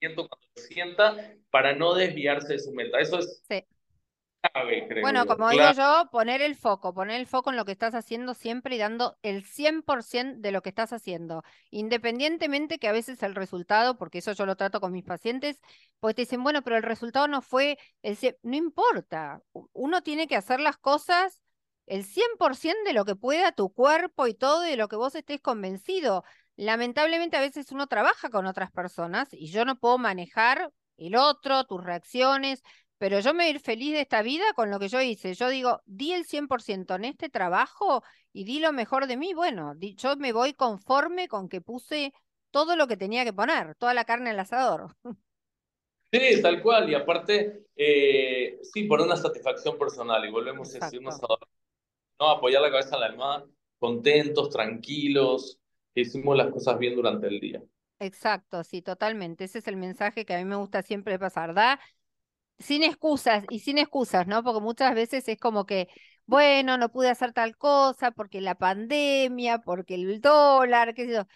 cuando 0.01 0.29
lo 0.57 0.63
sienta 0.63 1.35
para 1.51 1.75
no 1.75 1.95
desviarse 1.95 2.55
de 2.55 2.59
su 2.59 2.73
meta. 2.73 3.01
Eso 3.01 3.19
es 3.19 3.43
clave, 4.40 4.87
creo. 4.88 5.03
Bueno, 5.03 5.26
como 5.26 5.50
digo 5.50 5.70
yo, 5.72 6.09
poner 6.11 6.42
el 6.42 6.57
foco, 6.57 6.94
poner 6.94 7.20
el 7.20 7.26
foco 7.26 7.50
en 7.50 7.57
lo 7.57 7.64
que 7.64 7.72
estás 7.72 7.94
haciendo 7.94 8.35
siempre 8.35 8.76
y 8.76 8.79
dando 8.79 9.18
el 9.22 9.44
100% 9.44 10.40
de 10.40 10.53
lo 10.53 10.62
que 10.62 10.70
estás 10.70 10.92
haciendo, 10.92 11.42
independientemente 11.70 12.79
que 12.79 12.88
a 12.88 12.92
veces 12.92 13.22
el 13.22 13.35
resultado, 13.35 13.96
porque 13.98 14.18
eso 14.18 14.33
yo 14.33 14.46
lo 14.46 14.57
trato 14.57 14.81
con 14.81 14.92
mis 14.92 15.05
pacientes, 15.05 15.61
pues 15.98 16.14
te 16.14 16.22
dicen, 16.22 16.42
bueno, 16.42 16.62
pero 16.62 16.76
el 16.76 16.83
resultado 16.83 17.29
no 17.29 17.42
fue, 17.42 17.79
el 18.03 18.18
no 18.42 18.57
importa, 18.57 19.42
uno 19.72 20.03
tiene 20.03 20.26
que 20.26 20.37
hacer 20.37 20.61
las 20.61 20.79
cosas 20.79 21.42
el 21.87 22.05
100% 22.05 22.85
de 22.85 22.92
lo 22.92 23.05
que 23.05 23.16
pueda 23.16 23.50
tu 23.53 23.72
cuerpo 23.72 24.29
y 24.29 24.35
todo, 24.35 24.61
de 24.61 24.76
lo 24.76 24.87
que 24.88 24.94
vos 24.96 25.14
estés 25.16 25.40
convencido. 25.40 26.24
Lamentablemente 26.57 27.37
a 27.37 27.40
veces 27.40 27.72
uno 27.72 27.88
trabaja 27.88 28.31
con 28.31 28.46
otras 28.46 28.70
personas 28.70 29.29
y 29.33 29.50
yo 29.50 29.64
no 29.64 29.76
puedo 29.76 29.98
manejar 29.98 30.70
el 30.98 31.16
otro, 31.16 31.64
tus 31.64 31.83
reacciones, 31.83 32.62
pero 33.01 33.19
yo 33.21 33.33
me 33.33 33.45
voy 33.45 33.47
a 33.47 33.55
ir 33.55 33.61
feliz 33.61 33.95
de 33.95 34.03
esta 34.03 34.21
vida 34.21 34.45
con 34.55 34.71
lo 34.71 34.79
que 34.79 34.89
yo 34.89 35.01
hice. 35.01 35.33
Yo 35.33 35.49
digo, 35.49 35.81
di 35.87 36.13
el 36.13 36.27
100% 36.27 36.97
en 36.97 37.07
este 37.07 37.31
trabajo 37.31 38.03
y 38.31 38.45
di 38.45 38.61
lo 38.61 38.75
mejor 38.75 39.07
de 39.07 39.17
mí. 39.17 39.33
Bueno, 39.33 39.75
yo 39.97 40.17
me 40.17 40.35
voy 40.35 40.53
conforme 40.53 41.27
con 41.27 41.49
que 41.49 41.63
puse 41.63 42.13
todo 42.51 42.77
lo 42.77 42.87
que 42.87 42.99
tenía 42.99 43.25
que 43.25 43.33
poner, 43.33 43.75
toda 43.77 43.95
la 43.95 44.05
carne 44.05 44.31
al 44.31 44.39
asador. 44.39 44.95
Sí, 46.13 46.43
tal 46.43 46.61
cual. 46.61 46.91
Y 46.91 46.95
aparte, 46.97 47.67
eh, 47.77 48.59
sí, 48.65 48.83
por 48.83 49.01
una 49.01 49.15
satisfacción 49.15 49.79
personal. 49.79 50.27
Y 50.27 50.31
volvemos 50.33 50.75
a 50.75 50.85
decirnos 50.85 51.21
¿no? 52.19 52.29
apoyar 52.29 52.61
la 52.61 52.71
cabeza 52.73 52.97
en 52.97 53.01
la 53.01 53.07
almohada, 53.07 53.47
contentos, 53.79 54.51
tranquilos, 54.51 55.61
que 55.95 56.01
hicimos 56.01 56.37
las 56.37 56.51
cosas 56.51 56.81
bien 56.81 56.97
durante 56.97 57.29
el 57.29 57.39
día. 57.39 57.63
Exacto, 58.01 58.65
sí, 58.65 58.83
totalmente. 58.83 59.45
Ese 59.45 59.61
es 59.61 59.69
el 59.69 59.77
mensaje 59.77 60.25
que 60.25 60.35
a 60.35 60.39
mí 60.39 60.45
me 60.45 60.57
gusta 60.57 60.83
siempre 60.83 61.17
pasar. 61.17 61.55
Da 61.55 61.79
sin 62.61 62.85
excusas 62.85 63.44
y 63.51 63.61
sin 63.61 63.79
excusas, 63.79 64.27
¿no? 64.27 64.44
Porque 64.44 64.61
muchas 64.61 64.94
veces 64.94 65.27
es 65.29 65.38
como 65.38 65.66
que, 65.66 65.88
bueno, 66.27 66.79
no 66.79 66.90
pude 66.90 67.11
hacer 67.11 67.33
tal 67.33 67.57
cosa 67.57 68.12
porque 68.12 68.40
la 68.40 68.55
pandemia, 68.55 69.59
porque 69.59 69.94
el 69.94 70.20
dólar, 70.20 70.94
qué 70.94 71.07
sé 71.07 71.12
yo. 71.14 71.27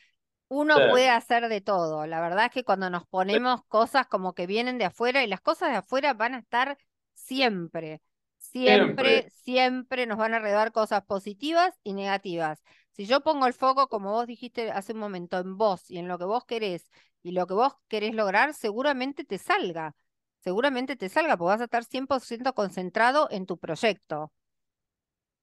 Uno 0.49 0.77
puede 0.91 1.11
hacer 1.11 1.49
de 1.49 1.61
todo. 1.61 2.07
La 2.07 2.21
verdad 2.21 2.47
es 2.47 2.53
que 2.53 2.65
cuando 2.65 2.91
nos 2.91 3.07
ponemos 3.07 3.65
cosas 3.67 4.07
como 4.07 4.35
que 4.35 4.47
vienen 4.47 4.79
de 4.79 4.85
afuera 4.85 5.25
y 5.25 5.27
las 5.27 5.41
cosas 5.41 5.71
de 5.71 5.77
afuera 5.79 6.15
van 6.15 6.35
a 6.35 6.39
estar 6.39 6.79
siempre. 7.15 8.03
Siempre, 8.39 9.31
siempre, 9.31 10.07
nos 10.07 10.19
van 10.19 10.35
a 10.35 10.37
arreglar 10.37 10.71
cosas 10.71 11.03
positivas 11.05 11.75
y 11.83 11.95
negativas. 11.95 12.63
Si 12.93 13.07
yo 13.07 13.23
pongo 13.23 13.47
el 13.47 13.55
foco, 13.55 13.89
como 13.89 14.13
vos 14.13 14.27
dijiste 14.27 14.71
hace 14.71 14.93
un 14.93 15.01
momento, 15.01 15.39
en 15.39 15.57
vos 15.57 15.91
y 15.91 15.99
en 15.99 16.07
lo 16.07 16.19
que 16.19 16.25
vos 16.27 16.45
querés 16.45 16.87
y 17.23 17.33
lo 17.33 17.47
que 17.47 17.55
vos 17.55 17.73
querés 17.89 18.15
lograr, 18.15 18.55
seguramente 18.55 19.25
te 19.25 19.39
salga. 19.39 19.97
Seguramente 20.45 20.95
te 20.95 21.09
salga, 21.09 21.39
porque 21.39 21.55
vas 21.55 21.61
a 21.63 21.65
estar 21.65 21.85
100% 21.85 22.53
concentrado 22.53 23.29
en 23.31 23.47
tu 23.47 23.57
proyecto. 23.57 24.31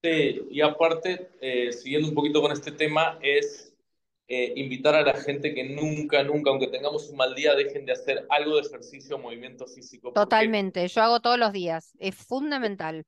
Sí, 0.04 0.42
y 0.52 0.62
aparte, 0.62 1.32
eh, 1.42 1.74
siguiendo 1.74 2.10
un 2.10 2.14
poquito 2.14 2.40
con 2.40 2.52
este 2.52 2.72
tema, 2.72 3.18
es 3.24 3.74
eh, 4.28 4.54
invitar 4.58 4.94
a 4.94 5.02
la 5.02 5.16
gente 5.16 5.56
que 5.56 5.64
nunca, 5.64 6.24
nunca, 6.24 6.52
aunque 6.52 6.68
tengamos 6.68 7.10
un 7.10 7.18
mal 7.18 7.34
día, 7.34 7.56
dejen 7.56 7.88
de 7.88 7.94
hacer 7.94 8.28
algo 8.30 8.58
de 8.58 8.62
ejercicio, 8.62 9.18
movimiento 9.18 9.66
físico. 9.66 10.12
Totalmente, 10.14 10.88
yo 10.88 11.02
hago 11.02 11.20
todos 11.20 11.40
los 11.40 11.52
días, 11.52 11.94
es 11.98 12.14
fundamental. 12.16 13.04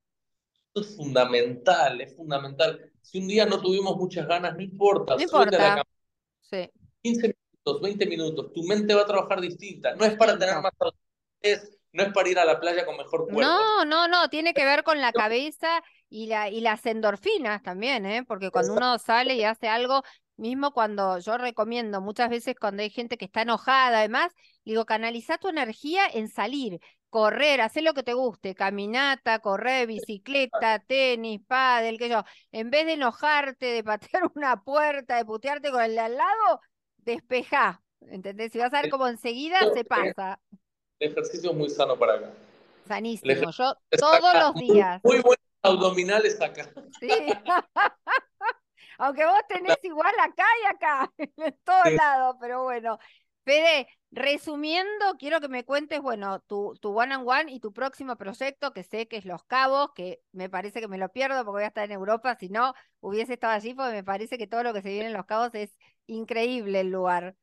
es 0.74 0.96
fundamental, 0.96 2.00
es 2.00 2.16
fundamental. 2.16 2.90
Si 3.02 3.18
un 3.18 3.28
día 3.28 3.46
no 3.46 3.60
tuvimos 3.60 3.96
muchas 3.96 4.26
ganas, 4.26 4.56
no 4.56 4.62
importa. 4.62 5.14
No 5.14 5.22
importa. 5.22 5.80
Sí. 6.40 6.68
15 7.02 7.22
minutos, 7.28 7.82
20 7.82 8.06
minutos, 8.06 8.52
tu 8.52 8.64
mente 8.64 8.94
va 8.94 9.02
a 9.02 9.06
trabajar 9.06 9.40
distinta. 9.40 9.94
No 9.94 10.04
es 10.04 10.16
para 10.16 10.36
tener 10.36 10.60
más 10.60 10.72
no 11.94 12.02
es 12.02 12.12
para 12.12 12.28
ir 12.28 12.38
a 12.38 12.44
la 12.44 12.60
playa 12.60 12.84
con 12.84 12.96
mejor 12.96 13.24
cuerpo. 13.24 13.40
No, 13.40 13.84
no, 13.86 14.06
no, 14.08 14.28
tiene 14.28 14.52
que 14.52 14.64
ver 14.64 14.82
con 14.82 15.00
la 15.00 15.12
cabeza 15.12 15.82
y, 16.10 16.26
la, 16.26 16.50
y 16.50 16.60
las 16.60 16.84
endorfinas 16.84 17.62
también, 17.62 18.04
¿eh? 18.04 18.24
porque 18.26 18.50
cuando 18.50 18.74
uno 18.74 18.98
sale 18.98 19.34
y 19.34 19.44
hace 19.44 19.68
algo, 19.68 20.02
Mismo 20.36 20.72
cuando 20.72 21.18
yo 21.20 21.38
recomiendo 21.38 22.00
muchas 22.00 22.28
veces 22.28 22.56
cuando 22.58 22.82
hay 22.82 22.90
gente 22.90 23.16
que 23.16 23.24
está 23.24 23.42
enojada, 23.42 23.98
además, 23.98 24.32
digo, 24.64 24.84
canaliza 24.84 25.38
tu 25.38 25.48
energía 25.48 26.06
en 26.12 26.28
salir, 26.28 26.80
correr, 27.08 27.60
hacer 27.60 27.84
lo 27.84 27.94
que 27.94 28.02
te 28.02 28.14
guste, 28.14 28.56
caminata, 28.56 29.38
correr, 29.38 29.86
bicicleta, 29.86 30.80
tenis, 30.80 31.40
pádel, 31.46 31.98
que 31.98 32.08
yo, 32.08 32.24
en 32.50 32.70
vez 32.70 32.84
de 32.86 32.94
enojarte, 32.94 33.66
de 33.66 33.84
patear 33.84 34.24
una 34.34 34.60
puerta, 34.62 35.16
de 35.16 35.24
putearte 35.24 35.70
con 35.70 35.82
el 35.82 35.92
de 35.92 36.00
al 36.00 36.16
lado, 36.16 36.60
despejá, 36.96 37.80
¿entendés? 38.00 38.50
Si 38.50 38.58
vas 38.58 38.74
a 38.74 38.82
ver 38.82 38.90
como 38.90 39.06
enseguida 39.06 39.60
se 39.72 39.84
pasa. 39.84 40.40
El 41.00 41.12
ejercicio 41.12 41.50
es 41.50 41.56
muy 41.56 41.70
sano 41.70 41.98
para 41.98 42.14
acá. 42.14 42.30
Sanísimo, 42.86 43.50
yo 43.50 43.74
todos 43.98 44.34
los 44.34 44.54
días. 44.54 45.00
Muy, 45.02 45.16
muy 45.16 45.22
buenos 45.22 45.44
abdominales 45.62 46.40
acá. 46.40 46.70
Sí. 47.00 47.08
Aunque 48.98 49.24
vos 49.24 49.40
tenés 49.48 49.78
igual 49.82 50.14
acá 50.20 50.44
y 50.62 50.66
acá, 50.74 51.12
en 51.18 51.58
todos 51.64 51.92
lados, 51.92 52.36
pero 52.40 52.62
bueno. 52.62 52.98
Fede, 53.44 53.88
resumiendo, 54.10 55.16
quiero 55.18 55.38
que 55.38 55.48
me 55.48 55.66
cuentes, 55.66 56.00
bueno, 56.00 56.40
tu, 56.40 56.78
tu 56.80 56.98
one 56.98 57.14
on 57.14 57.28
one 57.28 57.52
y 57.52 57.60
tu 57.60 57.74
próximo 57.74 58.16
proyecto, 58.16 58.72
que 58.72 58.84
sé 58.84 59.06
que 59.06 59.18
es 59.18 59.26
Los 59.26 59.44
Cabos, 59.44 59.90
que 59.94 60.22
me 60.32 60.48
parece 60.48 60.80
que 60.80 60.88
me 60.88 60.96
lo 60.96 61.10
pierdo 61.10 61.36
porque 61.44 61.50
voy 61.50 61.64
a 61.64 61.66
estar 61.66 61.84
en 61.84 61.92
Europa, 61.92 62.34
si 62.40 62.48
no 62.48 62.72
hubiese 63.00 63.34
estado 63.34 63.52
allí, 63.52 63.74
porque 63.74 63.92
me 63.92 64.04
parece 64.04 64.38
que 64.38 64.46
todo 64.46 64.62
lo 64.62 64.72
que 64.72 64.80
se 64.80 64.88
viene 64.88 65.08
en 65.08 65.12
Los 65.12 65.26
Cabos 65.26 65.54
es 65.54 65.76
increíble 66.06 66.80
el 66.80 66.88
lugar. 66.88 67.36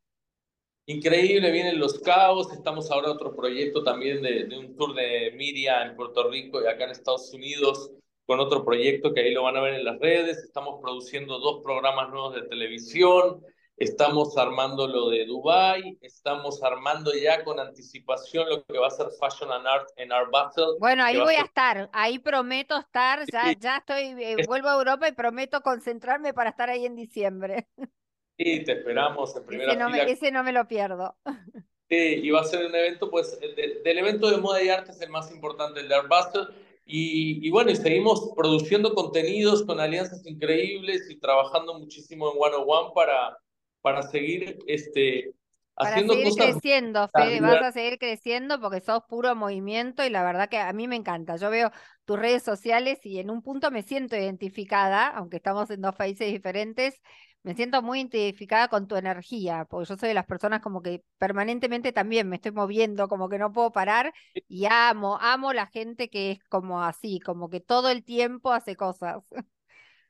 Increíble, 0.85 1.51
vienen 1.51 1.79
Los 1.79 1.99
Cabos, 1.99 2.51
estamos 2.51 2.91
ahora 2.91 3.07
en 3.07 3.13
otro 3.13 3.35
proyecto 3.35 3.83
también 3.83 4.21
de, 4.21 4.45
de 4.45 4.57
un 4.57 4.75
tour 4.75 4.95
de 4.95 5.31
media 5.37 5.83
en 5.83 5.95
Puerto 5.95 6.29
Rico 6.29 6.61
y 6.61 6.67
acá 6.67 6.85
en 6.85 6.91
Estados 6.91 7.33
Unidos 7.33 7.91
con 8.25 8.39
otro 8.39 8.63
proyecto 8.63 9.13
que 9.13 9.21
ahí 9.21 9.33
lo 9.33 9.43
van 9.43 9.57
a 9.57 9.61
ver 9.61 9.73
en 9.73 9.83
las 9.83 9.99
redes. 9.99 10.37
Estamos 10.37 10.79
produciendo 10.81 11.39
dos 11.39 11.61
programas 11.63 12.09
nuevos 12.09 12.33
de 12.35 12.43
televisión. 12.43 13.41
Estamos 13.75 14.37
armando 14.37 14.87
lo 14.87 15.09
de 15.09 15.25
Dubai, 15.25 15.97
estamos 16.01 16.61
armando 16.63 17.11
ya 17.13 17.43
con 17.43 17.59
anticipación 17.59 18.47
lo 18.47 18.63
que 18.63 18.77
va 18.77 18.87
a 18.87 18.91
ser 18.91 19.07
Fashion 19.19 19.51
and 19.51 19.65
Art 19.65 19.89
en 19.95 20.11
Art 20.11 20.29
Battle. 20.31 20.77
Bueno, 20.79 21.03
ahí 21.03 21.19
voy 21.19 21.33
a, 21.33 21.41
estar, 21.41 21.89
ahí 21.91 22.19
prometo 22.19 22.77
estar, 22.77 23.25
ya, 23.31 23.53
ya 23.59 23.77
estoy, 23.77 24.15
eh, 24.23 24.35
vuelvo 24.45 24.67
a 24.69 24.75
Europa 24.75 25.07
y 25.07 25.13
prometo 25.13 25.61
concentrarme 25.61 26.31
para 26.31 26.51
estar 26.51 26.69
ahí 26.69 26.85
en 26.85 26.95
diciembre. 26.95 27.67
Sí, 28.43 28.63
te 28.63 28.71
esperamos 28.73 29.35
en 29.35 29.45
primera 29.45 29.71
ese 29.71 29.79
no 29.79 29.89
fila. 29.91 30.05
Me, 30.05 30.11
ese 30.11 30.31
no 30.31 30.43
me 30.43 30.51
lo 30.51 30.67
pierdo. 30.67 31.15
Sí, 31.89 32.21
y 32.23 32.29
va 32.29 32.39
a 32.39 32.45
ser 32.45 32.65
un 32.65 32.73
evento, 32.73 33.11
pues, 33.11 33.37
del 33.37 33.97
evento 33.97 34.31
de 34.31 34.37
moda 34.37 34.63
y 34.63 34.69
arte 34.69 34.91
es 34.91 35.01
el 35.01 35.09
más 35.09 35.29
importante, 35.29 35.81
el 35.81 35.89
de 35.89 35.95
Art 35.95 36.07
Battle 36.07 36.47
y, 36.85 37.49
bueno, 37.49 37.69
y 37.69 37.75
seguimos 37.75 38.31
produciendo 38.33 38.93
contenidos 38.93 39.63
con 39.63 39.77
alianzas 39.79 40.25
increíbles 40.25 41.09
y 41.09 41.19
trabajando 41.19 41.77
muchísimo 41.77 42.31
en 42.31 42.37
One 42.39 42.55
on 42.55 42.63
One 42.65 42.91
para, 42.95 43.37
para 43.81 44.03
seguir 44.03 44.59
este, 44.67 45.33
haciendo 45.75 46.13
para 46.13 46.31
seguir 46.31 46.51
creciendo, 46.53 47.09
Fede, 47.13 47.41
vas 47.41 47.61
a 47.61 47.71
seguir 47.71 47.97
creciendo 47.97 48.59
porque 48.59 48.81
sos 48.81 49.03
puro 49.07 49.35
movimiento 49.35 50.05
y 50.05 50.09
la 50.09 50.23
verdad 50.23 50.49
que 50.49 50.59
a 50.59 50.73
mí 50.73 50.87
me 50.87 50.95
encanta. 50.95 51.35
Yo 51.37 51.49
veo 51.49 51.71
tus 52.05 52.19
redes 52.19 52.43
sociales 52.43 52.99
y 53.05 53.19
en 53.19 53.29
un 53.29 53.41
punto 53.41 53.71
me 53.71 53.83
siento 53.83 54.15
identificada, 54.15 55.07
aunque 55.07 55.37
estamos 55.37 55.69
en 55.71 55.81
dos 55.81 55.95
países 55.95 56.31
diferentes, 56.31 56.99
me 57.43 57.55
siento 57.55 57.81
muy 57.81 58.01
identificada 58.01 58.67
con 58.67 58.87
tu 58.87 58.95
energía, 58.95 59.65
porque 59.69 59.89
yo 59.89 59.97
soy 59.97 60.09
de 60.09 60.15
las 60.15 60.25
personas 60.25 60.61
como 60.61 60.81
que 60.81 61.03
permanentemente 61.17 61.91
también 61.91 62.29
me 62.29 62.35
estoy 62.35 62.51
moviendo, 62.51 63.07
como 63.07 63.29
que 63.29 63.39
no 63.39 63.51
puedo 63.51 63.71
parar 63.71 64.13
y 64.47 64.65
amo, 64.65 65.17
amo 65.19 65.51
la 65.53 65.67
gente 65.67 66.09
que 66.09 66.31
es 66.31 66.43
como 66.45 66.83
así, 66.83 67.19
como 67.19 67.49
que 67.49 67.59
todo 67.59 67.89
el 67.89 68.03
tiempo 68.03 68.51
hace 68.51 68.75
cosas. 68.75 69.23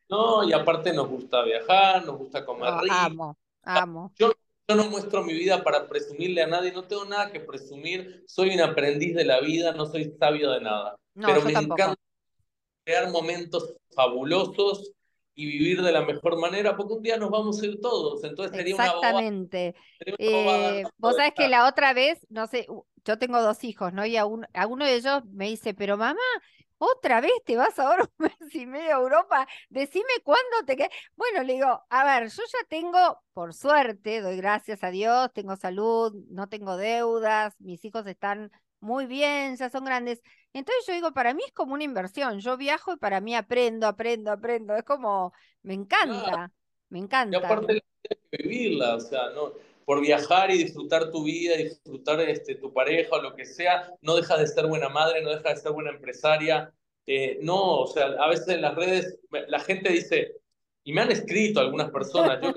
No, 0.09 0.43
y 0.43 0.51
aparte 0.51 0.91
nos 0.91 1.07
gusta 1.07 1.41
viajar, 1.43 2.05
nos 2.05 2.17
gusta 2.17 2.45
comer 2.45 2.73
rico. 2.81 2.93
Amo, 2.93 3.37
amo. 3.63 4.11
Yo, 4.19 4.33
yo 4.67 4.75
no 4.75 4.89
muestro 4.89 5.23
mi 5.23 5.33
vida 5.33 5.63
para 5.63 5.87
presumirle 5.87 6.43
a 6.43 6.47
nadie, 6.47 6.73
no 6.73 6.83
tengo 6.83 7.05
nada 7.05 7.31
que 7.31 7.39
presumir, 7.39 8.25
soy 8.27 8.53
un 8.53 8.59
aprendiz 8.59 9.15
de 9.15 9.23
la 9.23 9.39
vida, 9.39 9.71
no 9.71 9.85
soy 9.85 10.13
sabio 10.19 10.51
de 10.51 10.59
nada. 10.59 10.97
pero 11.13 11.41
me 11.43 11.53
encanta 11.53 11.95
crear 12.83 13.09
momentos 13.09 13.73
fabulosos 13.95 14.91
y 15.41 15.45
vivir 15.45 15.81
de 15.81 15.91
la 15.91 16.05
mejor 16.05 16.37
manera, 16.39 16.75
porque 16.75 16.93
un 16.93 17.01
día 17.03 17.17
nos 17.17 17.29
vamos 17.31 17.61
a 17.61 17.65
ir 17.65 17.79
todos, 17.81 18.23
entonces 18.23 18.55
sería 18.55 18.75
Exactamente. 18.75 19.75
eh, 20.17 20.83
vos 20.97 21.15
sabés 21.15 21.33
que 21.33 21.47
la 21.47 21.67
otra 21.67 21.93
vez, 21.93 22.25
no 22.29 22.47
sé, 22.47 22.67
yo 23.05 23.17
tengo 23.17 23.41
dos 23.41 23.63
hijos, 23.63 23.93
¿no? 23.93 24.05
Y 24.05 24.17
a, 24.17 24.23
a 24.23 24.67
uno 24.67 24.85
de 24.85 24.95
ellos 24.95 25.23
me 25.25 25.47
dice, 25.47 25.73
pero 25.73 25.97
mamá, 25.97 26.19
otra 26.77 27.21
vez 27.21 27.31
te 27.45 27.55
vas 27.57 27.77
ahora 27.79 28.03
un 28.03 28.09
mes 28.41 28.55
y 28.55 28.65
medio 28.65 28.95
a 28.95 28.99
Europa, 28.99 29.47
decime 29.69 30.09
cuándo 30.23 30.65
te 30.65 30.75
quedas. 30.75 30.89
Bueno, 31.15 31.43
le 31.43 31.53
digo, 31.53 31.83
a 31.89 32.03
ver, 32.05 32.29
yo 32.29 32.43
ya 32.43 32.67
tengo, 32.69 33.21
por 33.33 33.53
suerte, 33.53 34.21
doy 34.21 34.37
gracias 34.37 34.83
a 34.83 34.89
Dios, 34.91 35.31
tengo 35.33 35.55
salud, 35.55 36.13
no 36.29 36.49
tengo 36.49 36.77
deudas, 36.77 37.55
mis 37.59 37.83
hijos 37.85 38.05
están 38.07 38.51
muy 38.81 39.05
bien, 39.05 39.55
ya 39.55 39.69
son 39.69 39.85
grandes. 39.85 40.21
Entonces 40.53 40.83
yo 40.87 40.93
digo, 40.93 41.13
para 41.13 41.33
mí 41.33 41.43
es 41.45 41.53
como 41.53 41.75
una 41.75 41.83
inversión. 41.83 42.39
Yo 42.39 42.57
viajo 42.57 42.93
y 42.93 42.97
para 42.97 43.21
mí 43.21 43.35
aprendo, 43.35 43.87
aprendo, 43.87 44.31
aprendo. 44.31 44.75
Es 44.75 44.83
como, 44.83 45.33
me 45.61 45.75
encanta, 45.75 46.51
me 46.89 46.99
encanta. 46.99 47.37
Y 47.37 47.41
aparte 47.41 47.83
que 48.29 48.37
vivirla, 48.43 48.95
o 48.95 48.99
sea, 48.99 49.29
no, 49.29 49.53
por 49.85 50.01
viajar 50.01 50.49
y 50.51 50.57
disfrutar 50.57 51.11
tu 51.11 51.23
vida, 51.23 51.55
disfrutar 51.55 52.19
este, 52.21 52.55
tu 52.55 52.73
pareja 52.73 53.15
o 53.15 53.21
lo 53.21 53.35
que 53.35 53.45
sea, 53.45 53.93
no 54.01 54.15
dejas 54.15 54.39
de 54.39 54.47
ser 54.47 54.65
buena 54.65 54.89
madre, 54.89 55.21
no 55.21 55.29
dejas 55.29 55.55
de 55.55 55.61
ser 55.61 55.71
buena 55.71 55.91
empresaria. 55.91 56.73
Eh, 57.05 57.39
no, 57.41 57.81
o 57.81 57.87
sea, 57.87 58.05
a 58.19 58.27
veces 58.27 58.47
en 58.49 58.61
las 58.61 58.75
redes 58.75 59.19
la 59.47 59.59
gente 59.59 59.91
dice, 59.91 60.37
y 60.83 60.91
me 60.91 61.01
han 61.01 61.11
escrito 61.11 61.59
algunas 61.59 61.91
personas, 61.91 62.39
yo 62.41 62.51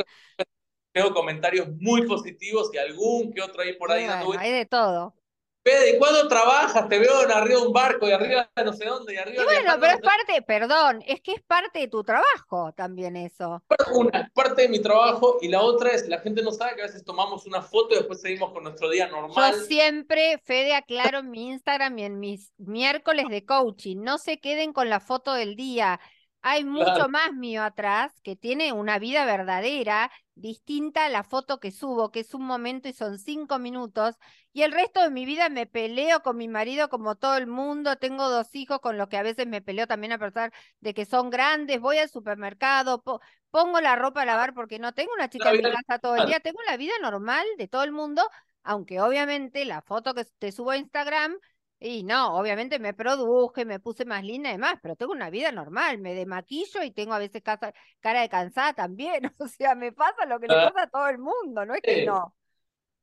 tengo 0.93 1.11
comentarios 1.15 1.69
muy 1.79 2.07
positivos 2.07 2.71
y 2.73 2.79
algún 2.79 3.33
que 3.33 3.43
otro 3.43 3.63
ahí 3.63 3.75
por 3.75 3.93
ahí. 3.93 4.07
hay 4.39 4.53
de 4.53 4.65
todo 4.65 5.15
Fede, 5.65 5.99
¿cuándo 5.99 6.29
trabajas? 6.29 6.91
Te 6.91 6.99
veo 6.99 7.23
en 7.23 7.31
arriba 7.31 7.59
de 7.59 7.67
un 7.67 7.73
barco 7.73 8.07
y 8.07 8.13
arriba 8.13 8.51
de 8.55 8.65
no 8.65 8.75
sé 8.75 8.85
dónde 8.85 9.15
y 9.15 9.17
arriba 9.17 9.43
y 9.43 9.45
bueno, 9.47 9.77
pero 9.81 9.95
es 9.95 10.01
parte, 10.01 10.43
perdón, 10.43 11.03
es 11.07 11.23
que 11.23 11.33
es 11.33 11.43
parte 11.43 11.79
de 11.79 11.89
tu 11.89 12.05
trabajo 12.05 12.75
también 12.77 13.17
eso. 13.17 13.63
Una, 13.95 14.31
parte 14.35 14.63
de 14.63 14.69
mi 14.69 14.81
trabajo 14.81 15.39
y 15.41 15.49
la 15.49 15.63
otra 15.63 15.93
es, 15.93 16.07
la 16.07 16.19
gente 16.19 16.43
no 16.43 16.53
sabe 16.53 16.77
que 16.77 16.83
a 16.83 16.87
veces 16.87 17.03
tomamos 17.03 17.47
una 17.47 17.63
foto 17.63 17.95
y 17.95 17.99
después 17.99 18.21
seguimos 18.21 18.53
con 18.53 18.63
nuestro 18.63 18.91
día 18.91 19.09
normal. 19.09 19.55
Yo 19.55 19.61
siempre, 19.63 20.39
Fede, 20.45 20.75
aclaro 20.75 21.21
en 21.21 21.31
mi 21.31 21.47
Instagram 21.49 21.99
y 21.99 22.05
en 22.05 22.21
mis 22.21 22.53
miércoles 22.59 23.25
de 23.31 23.47
coaching, 23.47 24.03
no 24.03 24.19
se 24.19 24.41
queden 24.41 24.75
con 24.75 24.91
la 24.91 25.01
foto 25.01 25.33
del 25.33 25.57
día. 25.57 25.99
Hay 26.47 26.63
mucho 26.63 27.09
más 27.09 27.33
mío 27.33 27.63
atrás 27.63 28.13
que 28.23 28.37
tiene 28.37 28.75
una 28.75 28.99
vida 28.99 29.25
verdadera, 29.25 30.11
distinta 30.35 31.07
a 31.07 31.09
la 31.09 31.25
foto 31.25 31.59
que 31.59 31.71
subo, 31.71 32.11
que 32.11 32.21
es 32.21 32.35
un 32.35 32.45
momento 32.45 32.87
y 32.87 32.93
son 32.93 33.19
cinco 33.19 33.59
minutos, 33.59 34.17
y 34.53 34.61
el 34.61 34.73
resto 34.73 35.01
de 35.01 35.09
mi 35.09 35.25
vida 35.25 35.49
me 35.49 35.65
peleo 35.67 36.21
con 36.21 36.37
mi 36.37 36.47
marido 36.49 36.91
como 36.91 37.15
todo 37.15 37.39
el 37.39 37.47
mundo, 37.47 37.97
tengo 37.97 38.29
dos 38.29 38.55
hijos 38.55 38.81
con 38.81 38.99
los 38.99 39.09
que 39.09 39.17
a 39.17 39.23
veces 39.23 39.47
me 39.47 39.63
peleo 39.63 39.87
también 39.87 40.13
a 40.13 40.19
pesar 40.19 40.53
de 40.81 40.93
que 40.93 41.07
son 41.07 41.31
grandes, 41.31 41.81
voy 41.81 41.97
al 41.97 42.11
supermercado, 42.11 43.03
pongo 43.51 43.81
la 43.81 43.97
ropa 43.97 44.21
a 44.21 44.27
lavar 44.27 44.53
porque 44.53 44.79
no 44.79 44.93
tengo 44.93 45.15
una 45.15 45.31
chica 45.31 45.51
en 45.51 45.63
mi 45.63 45.73
casa 45.73 45.99
todo 45.99 46.17
el 46.17 46.27
día, 46.27 46.41
tengo 46.41 46.61
la 46.67 46.77
vida 46.77 46.93
normal 47.01 47.47
de 47.57 47.69
todo 47.69 47.85
el 47.85 47.93
mundo, 47.93 48.23
aunque 48.63 49.01
obviamente 49.01 49.65
la 49.65 49.81
foto 49.81 50.13
que 50.13 50.27
te 50.39 50.53
subo 50.53 50.73
a 50.73 50.77
Instagram 50.77 51.39
y 51.85 52.03
no, 52.03 52.39
obviamente 52.39 52.79
me 52.79 52.95
produje, 52.95 53.67
me 53.67 53.79
puse 53.79 54.07
más 54.07 54.25
linda 54.25 54.49
y 54.49 54.53
demás, 54.53 54.79
pero 54.83 54.97
tengo 54.97 55.13
una 55.13 55.29
vida 55.29 55.53
normal, 55.53 55.99
me 55.99 56.15
demaquillo 56.15 56.83
y 56.83 56.91
tengo 56.91 57.13
a 57.13 57.19
veces 57.19 57.43
cara 57.43 58.21
de 58.23 58.29
cansada 58.31 58.73
también, 58.73 59.21
o 59.39 59.47
sea, 59.47 59.75
me 59.75 59.93
pasa 59.93 60.25
lo 60.25 60.41
que 60.41 60.49
le 60.49 60.55
ah. 60.55 60.73
pasa 60.73 60.87
a 60.87 60.91
todo 60.91 61.09
el 61.09 61.19
mundo, 61.19 61.67
no 61.67 61.75
es 61.75 61.83
que 61.83 62.07
no. 62.07 62.35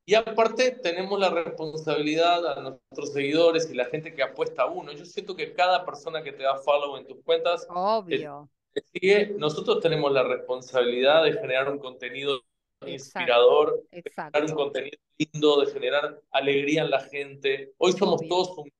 Y 0.03 0.15
aparte 0.15 0.71
tenemos 0.71 1.19
la 1.19 1.29
responsabilidad 1.29 2.57
a 2.57 2.59
nuestros 2.59 3.13
seguidores 3.13 3.69
y 3.69 3.75
la 3.75 3.85
gente 3.85 4.15
que 4.15 4.23
apuesta 4.23 4.63
a 4.63 4.65
uno. 4.65 4.91
Yo 4.93 5.05
siento 5.05 5.35
que 5.35 5.53
cada 5.53 5.85
persona 5.85 6.23
que 6.23 6.31
te 6.31 6.41
da 6.41 6.57
follow 6.57 6.97
en 6.97 7.05
tus 7.05 7.23
cuentas, 7.23 7.67
Obvio. 7.69 8.49
sigue, 8.91 9.35
nosotros 9.37 9.79
tenemos 9.79 10.11
la 10.11 10.23
responsabilidad 10.23 11.23
de 11.23 11.33
generar 11.33 11.69
un 11.69 11.77
contenido 11.77 12.41
inspirador, 12.87 13.83
de 13.91 14.03
generar 14.03 14.45
un 14.45 14.55
contenido 14.55 14.97
lindo, 15.17 15.61
de 15.61 15.71
generar 15.71 16.21
alegría 16.31 16.83
en 16.83 16.89
la 16.89 16.99
gente. 17.01 17.73
Hoy 17.77 17.93
somos 17.93 18.21
todos 18.27 18.57
un 18.57 18.71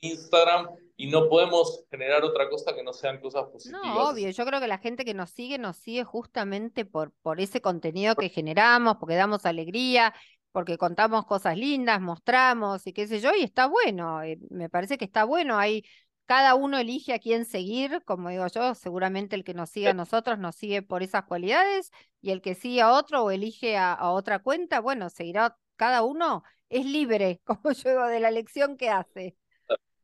Instagram 0.00 0.68
y 0.96 1.08
no 1.08 1.28
podemos 1.28 1.84
generar 1.90 2.22
otra 2.24 2.48
cosa 2.48 2.74
que 2.74 2.82
no 2.82 2.92
sean 2.92 3.20
cosas 3.20 3.46
positivas. 3.46 3.82
No, 3.82 4.10
obvio, 4.10 4.30
yo 4.30 4.46
creo 4.46 4.60
que 4.60 4.68
la 4.68 4.78
gente 4.78 5.04
que 5.04 5.14
nos 5.14 5.30
sigue 5.30 5.58
nos 5.58 5.76
sigue 5.76 6.04
justamente 6.04 6.84
por, 6.84 7.12
por 7.22 7.40
ese 7.40 7.60
contenido 7.60 8.14
que 8.14 8.28
generamos, 8.28 8.96
porque 8.98 9.16
damos 9.16 9.44
alegría, 9.46 10.14
porque 10.52 10.78
contamos 10.78 11.26
cosas 11.26 11.58
lindas, 11.58 12.00
mostramos 12.00 12.86
y 12.86 12.92
qué 12.92 13.08
sé 13.08 13.18
yo, 13.18 13.34
y 13.34 13.42
está 13.42 13.66
bueno, 13.66 14.22
eh, 14.22 14.38
me 14.50 14.68
parece 14.68 14.96
que 14.96 15.04
está 15.04 15.24
bueno, 15.24 15.58
hay 15.58 15.84
cada 16.26 16.54
uno 16.54 16.78
elige 16.78 17.12
a 17.12 17.18
quién 17.18 17.44
seguir, 17.44 18.02
como 18.04 18.30
digo 18.30 18.46
yo, 18.48 18.74
seguramente 18.74 19.36
el 19.36 19.44
que 19.44 19.54
nos 19.54 19.70
sigue 19.70 19.88
a 19.88 19.94
nosotros 19.94 20.38
nos 20.38 20.56
sigue 20.56 20.82
por 20.82 21.02
esas 21.02 21.24
cualidades 21.24 21.90
y 22.20 22.30
el 22.30 22.40
que 22.40 22.54
sigue 22.54 22.80
a 22.80 22.92
otro 22.92 23.24
o 23.24 23.30
elige 23.30 23.76
a, 23.76 24.10
otra 24.10 24.38
cuenta, 24.38 24.80
bueno, 24.80 25.10
seguirá 25.10 25.56
cada 25.76 26.02
uno, 26.02 26.42
es 26.68 26.86
libre, 26.86 27.40
como 27.44 27.72
yo 27.72 27.90
digo, 27.90 28.06
de 28.06 28.20
la 28.20 28.28
elección 28.28 28.76
que 28.76 28.90
hace. 28.90 29.36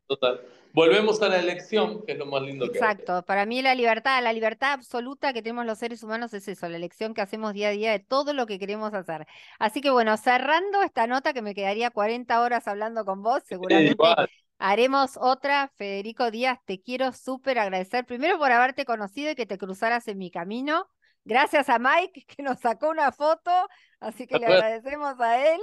Total. 0.07 0.41
Volvemos 0.73 1.21
a 1.23 1.29
la 1.29 1.39
elección, 1.39 2.05
que 2.05 2.13
es 2.13 2.19
lo 2.19 2.27
más 2.27 2.43
lindo 2.43 2.67
Exacto. 2.67 2.83
que 2.83 3.03
Exacto. 3.03 3.27
Para 3.27 3.45
mí 3.45 3.61
la 3.61 3.75
libertad, 3.75 4.23
la 4.23 4.33
libertad 4.33 4.73
absoluta 4.73 5.33
que 5.33 5.43
tenemos 5.43 5.67
los 5.67 5.79
seres 5.79 6.03
humanos 6.03 6.33
es 6.33 6.47
eso, 6.47 6.69
la 6.69 6.77
elección 6.77 7.13
que 7.13 7.23
hacemos 7.23 7.55
día 7.55 7.69
a 7.69 7.73
día 7.73 7.91
de 7.91 7.99
todo 7.99 8.35
lo 8.35 8.47
que 8.47 8.59
queremos 8.59 8.95
hacer. 8.95 9.27
Así 9.59 9.81
que 9.81 9.91
bueno, 9.91 10.17
cerrando 10.17 10.83
esta 10.83 11.07
nota 11.07 11.33
que 11.33 11.43
me 11.43 11.55
quedaría 11.55 11.91
40 11.91 12.41
horas 12.41 12.69
hablando 12.69 13.05
con 13.05 13.23
vos, 13.23 13.43
seguramente 13.47 13.97
Haremos 14.62 15.16
otra, 15.18 15.73
Federico 15.77 16.31
Díaz, 16.31 16.59
te 16.66 16.83
quiero 16.83 17.12
súper 17.12 17.59
agradecer, 17.59 18.05
primero 18.05 18.37
por 18.37 18.53
haberte 18.53 18.85
conocido 18.85 19.31
y 19.31 19.35
que 19.35 19.46
te 19.46 19.57
cruzaras 19.57 20.07
en 20.07 20.18
mi 20.18 20.31
camino. 20.31 20.87
Gracias 21.25 21.70
a 21.70 21.79
Mike 21.79 22.27
que 22.29 22.42
nos 22.42 22.61
sacó 22.61 22.90
una 22.90 23.11
foto, 23.11 23.51
así 24.01 24.27
que 24.27 24.38
le 24.38 24.44
agradecemos 24.44 25.18
a 25.18 25.55
él. 25.55 25.61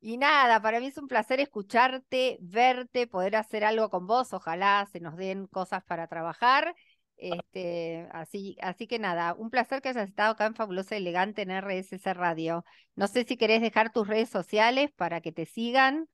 Y 0.00 0.16
nada, 0.16 0.62
para 0.62 0.80
mí 0.80 0.86
es 0.86 0.96
un 0.96 1.06
placer 1.06 1.38
escucharte, 1.38 2.38
verte, 2.40 3.06
poder 3.06 3.36
hacer 3.36 3.62
algo 3.62 3.90
con 3.90 4.06
vos. 4.06 4.32
Ojalá 4.32 4.88
se 4.90 5.00
nos 5.00 5.18
den 5.18 5.46
cosas 5.46 5.84
para 5.84 6.06
trabajar. 6.06 6.74
Este, 7.18 8.08
así, 8.10 8.56
así 8.62 8.86
que 8.86 8.98
nada, 8.98 9.34
un 9.34 9.50
placer 9.50 9.82
que 9.82 9.90
hayas 9.90 10.08
estado 10.08 10.32
acá 10.32 10.46
en 10.46 10.54
Fabulosa 10.54 10.96
Elegante 10.96 11.42
en 11.42 11.50
RSS 11.50 12.14
Radio. 12.14 12.64
No 12.94 13.06
sé 13.06 13.24
si 13.24 13.36
querés 13.36 13.60
dejar 13.60 13.92
tus 13.92 14.08
redes 14.08 14.30
sociales 14.30 14.90
para 14.96 15.20
que 15.20 15.30
te 15.30 15.44
sigan 15.44 16.08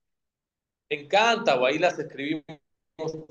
encanta, 0.88 1.58
o 1.58 1.66
ahí 1.66 1.78
las 1.78 1.98
escribimos 1.98 2.44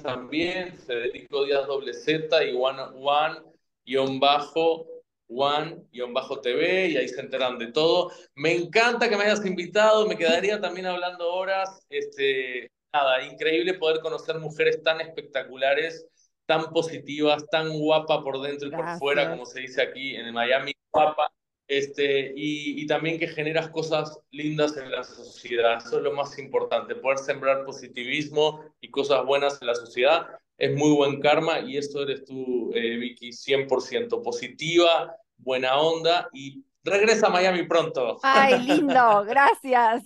también, 0.01 0.73
Federico 0.77 1.45
Díaz 1.45 1.67
doble 1.67 1.93
Z 1.93 2.43
y 2.45 2.53
one 2.55 3.41
guion 3.85 4.19
bajo 4.19 4.87
One 5.27 5.83
bajo 6.13 6.39
TV 6.39 6.89
y 6.89 6.97
ahí 6.97 7.07
se 7.07 7.21
enteran 7.21 7.57
de 7.57 7.71
todo. 7.71 8.11
Me 8.35 8.53
encanta 8.53 9.09
que 9.09 9.17
me 9.17 9.23
hayas 9.23 9.45
invitado, 9.45 10.07
me 10.07 10.17
quedaría 10.17 10.61
también 10.61 10.85
hablando 10.85 11.33
horas. 11.33 11.83
Este, 11.89 12.69
nada, 12.93 13.23
increíble 13.23 13.73
poder 13.73 14.01
conocer 14.01 14.37
mujeres 14.39 14.83
tan 14.83 15.01
espectaculares, 15.01 16.07
tan 16.45 16.71
positivas, 16.71 17.43
tan 17.49 17.77
guapa 17.79 18.21
por 18.23 18.39
dentro 18.41 18.67
y 18.67 18.71
por 18.71 18.87
fuera, 18.99 19.31
como 19.31 19.45
se 19.45 19.61
dice 19.61 19.81
aquí 19.81 20.15
en 20.15 20.31
Miami, 20.31 20.73
guapa 20.91 21.31
este, 21.67 22.33
y, 22.35 22.85
también 22.85 23.17
que 23.19 23.27
generas 23.27 23.69
cosas 23.69 24.19
lindas 24.31 24.77
en 24.77 24.91
la 24.91 25.03
sociedad. 25.03 25.77
Eso 25.77 25.97
es 25.97 26.03
lo 26.03 26.13
más 26.13 26.37
importante, 26.37 26.95
poder 26.95 27.17
sembrar 27.17 27.65
positivismo 27.65 28.63
y 28.79 28.89
cosas 28.89 29.25
buenas 29.25 29.59
en 29.61 29.67
la 29.67 29.75
sociedad. 29.75 30.27
Es 30.57 30.75
muy 30.75 30.91
buen 30.91 31.19
karma 31.19 31.59
y 31.59 31.77
esto 31.77 32.03
eres 32.03 32.23
tú, 32.23 32.71
eh, 32.73 32.97
Vicky, 32.97 33.31
100% 33.31 34.21
positiva, 34.21 35.15
buena 35.37 35.77
onda 35.77 36.29
y 36.31 36.63
regresa 36.83 37.27
a 37.27 37.31
Miami 37.31 37.63
pronto. 37.63 38.19
Ay, 38.21 38.59
lindo, 38.65 39.25
gracias. 39.25 40.03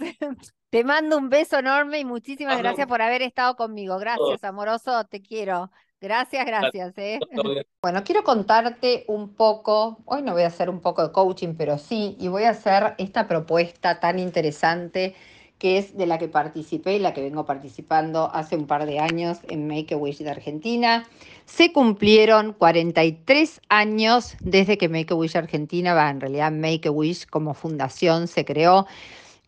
Te 0.69 0.83
mando 0.83 1.17
un 1.17 1.29
beso 1.29 1.59
enorme 1.59 1.99
y 1.99 2.05
muchísimas 2.05 2.57
gracias 2.59 2.87
por 2.87 3.01
haber 3.01 3.21
estado 3.21 3.55
conmigo. 3.55 3.97
Gracias, 3.99 4.43
amoroso, 4.43 5.03
te 5.05 5.21
quiero. 5.21 5.71
Gracias, 6.01 6.45
gracias. 6.45 6.97
¿eh? 6.97 7.19
Bueno, 7.81 8.03
quiero 8.03 8.23
contarte 8.23 9.05
un 9.07 9.33
poco, 9.35 9.99
hoy 10.05 10.21
no 10.21 10.33
voy 10.33 10.43
a 10.43 10.47
hacer 10.47 10.69
un 10.69 10.81
poco 10.81 11.01
de 11.01 11.11
coaching, 11.13 11.55
pero 11.57 11.77
sí, 11.77 12.17
y 12.19 12.27
voy 12.27 12.43
a 12.43 12.49
hacer 12.49 12.95
esta 12.97 13.27
propuesta 13.27 13.99
tan 13.99 14.19
interesante 14.19 15.15
que 15.59 15.77
es 15.77 15.97
de 15.97 16.05
la 16.05 16.17
que 16.17 16.29
participé 16.29 16.95
y 16.95 16.99
la 16.99 17.13
que 17.13 17.21
vengo 17.21 17.45
participando 17.45 18.31
hace 18.33 18.55
un 18.55 18.65
par 18.65 18.85
de 18.85 18.99
años 18.99 19.39
en 19.49 19.67
Make 19.67 19.93
a 19.93 19.97
Wish 19.97 20.19
de 20.19 20.29
Argentina. 20.29 21.05
Se 21.45 21.73
cumplieron 21.73 22.53
43 22.53 23.61
años 23.67 24.35
desde 24.39 24.77
que 24.77 24.87
Make 24.87 25.13
a 25.13 25.17
Wish 25.17 25.37
Argentina, 25.37 25.93
va, 25.93 26.09
en 26.09 26.21
realidad 26.21 26.51
Make 26.53 26.87
a 26.87 26.91
Wish 26.91 27.25
como 27.27 27.53
fundación 27.53 28.27
se 28.27 28.45
creó. 28.45 28.87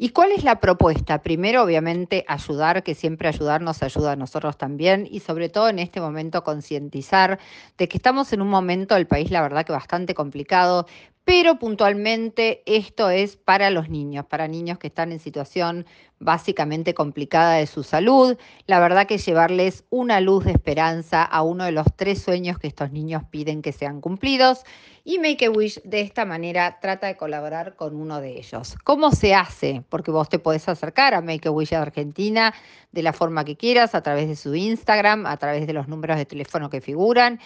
¿Y 0.04 0.10
cuál 0.10 0.32
es 0.32 0.44
la 0.44 0.60
propuesta? 0.60 1.22
Primero, 1.22 1.62
obviamente, 1.62 2.26
ayudar, 2.28 2.82
que 2.82 2.96
siempre 2.96 3.28
ayudar 3.28 3.62
nos 3.62 3.84
ayuda 3.84 4.14
a 4.14 4.16
nosotros 4.16 4.58
también, 4.58 5.08
y 5.08 5.20
sobre 5.20 5.48
todo 5.48 5.70
en 5.70 5.78
este 5.78 6.02
momento 6.02 6.44
concientizar 6.44 7.38
de 7.78 7.88
que 7.88 7.98
estamos 7.98 8.34
en 8.34 8.42
un 8.42 8.48
momento 8.48 8.96
del 8.96 9.06
país, 9.06 9.30
la 9.30 9.44
verdad 9.44 9.64
que 9.64 9.74
bastante 9.74 10.16
complicado, 10.16 10.88
pero 11.24 11.60
puntualmente 11.60 12.64
esto 12.66 13.10
es 13.10 13.38
para 13.38 13.70
los 13.70 13.90
niños, 13.90 14.26
para 14.26 14.48
niños 14.48 14.80
que 14.80 14.88
están 14.88 15.12
en 15.12 15.20
situación 15.20 15.86
básicamente 16.20 16.94
complicada 16.94 17.56
de 17.56 17.68
su 17.68 17.84
salud. 17.84 18.38
La 18.68 18.80
verdad 18.80 19.08
que 19.08 19.18
llevarles 19.18 19.84
una 19.90 20.22
luz 20.22 20.46
de 20.46 20.52
esperanza 20.52 21.24
a 21.24 21.42
uno 21.42 21.66
de 21.66 21.72
los 21.72 21.88
tres 21.96 22.22
sueños 22.22 22.60
que 22.60 22.68
estos 22.68 22.92
niños 22.92 23.24
piden 23.30 23.62
que 23.62 23.72
sean 23.72 24.02
cumplidos. 24.02 24.64
Y 25.04 25.18
Make 25.18 25.48
a 25.48 25.50
Wish 25.50 25.82
de 25.84 26.02
esta 26.02 26.26
manera 26.26 26.78
trata 26.80 27.08
de 27.08 27.18
colaborar 27.18 27.76
con 27.76 27.96
uno 27.96 28.22
de 28.22 28.38
ellos. 28.38 28.76
¿Cómo 28.84 29.12
se 29.12 29.34
hace? 29.34 29.84
Porque 29.90 30.12
vos 30.12 30.30
te 30.30 30.38
podés 30.38 30.70
acercar 30.70 31.16
a 31.16 31.22
Make 31.22 31.48
a 31.48 31.52
Wish 31.52 31.74
Argentina 31.74 32.54
de 32.92 33.02
la 33.02 33.14
forma 33.14 33.44
que 33.44 33.56
quieras, 33.56 33.96
a 33.96 34.04
través 34.04 34.28
de 34.28 34.36
su 34.36 34.54
Instagram, 34.54 35.26
a 35.26 35.38
través 35.38 35.66
de 35.66 35.74
los 35.74 35.88
números 35.88 36.18
de 36.18 36.26
teléfono 36.26 36.70
que 36.70 36.82
figuran 36.82 37.40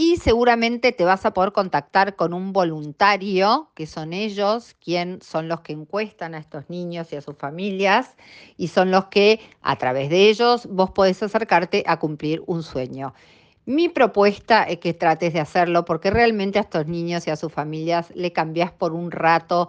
y 0.00 0.16
seguramente 0.16 0.92
te 0.92 1.04
vas 1.04 1.26
a 1.26 1.34
poder 1.34 1.52
contactar 1.52 2.16
con 2.16 2.32
un 2.32 2.54
voluntario, 2.54 3.68
que 3.74 3.86
son 3.86 4.14
ellos, 4.14 4.74
quien 4.82 5.20
son 5.20 5.46
los 5.46 5.60
que 5.60 5.74
encuestan 5.74 6.34
a 6.34 6.38
estos 6.38 6.70
niños 6.70 7.12
y 7.12 7.16
a 7.16 7.20
sus 7.20 7.36
familias, 7.36 8.16
y 8.56 8.68
son 8.68 8.90
los 8.90 9.08
que 9.08 9.40
a 9.60 9.76
través 9.76 10.08
de 10.08 10.30
ellos 10.30 10.66
vos 10.70 10.90
podés 10.92 11.22
acercarte 11.22 11.84
a 11.86 11.98
cumplir 11.98 12.42
un 12.46 12.62
sueño. 12.62 13.12
Mi 13.66 13.90
propuesta 13.90 14.62
es 14.62 14.78
que 14.78 14.94
trates 14.94 15.34
de 15.34 15.40
hacerlo 15.40 15.84
porque 15.84 16.10
realmente 16.10 16.58
a 16.58 16.62
estos 16.62 16.86
niños 16.86 17.26
y 17.26 17.30
a 17.30 17.36
sus 17.36 17.52
familias 17.52 18.10
le 18.14 18.32
cambias 18.32 18.72
por 18.72 18.94
un 18.94 19.10
rato 19.10 19.68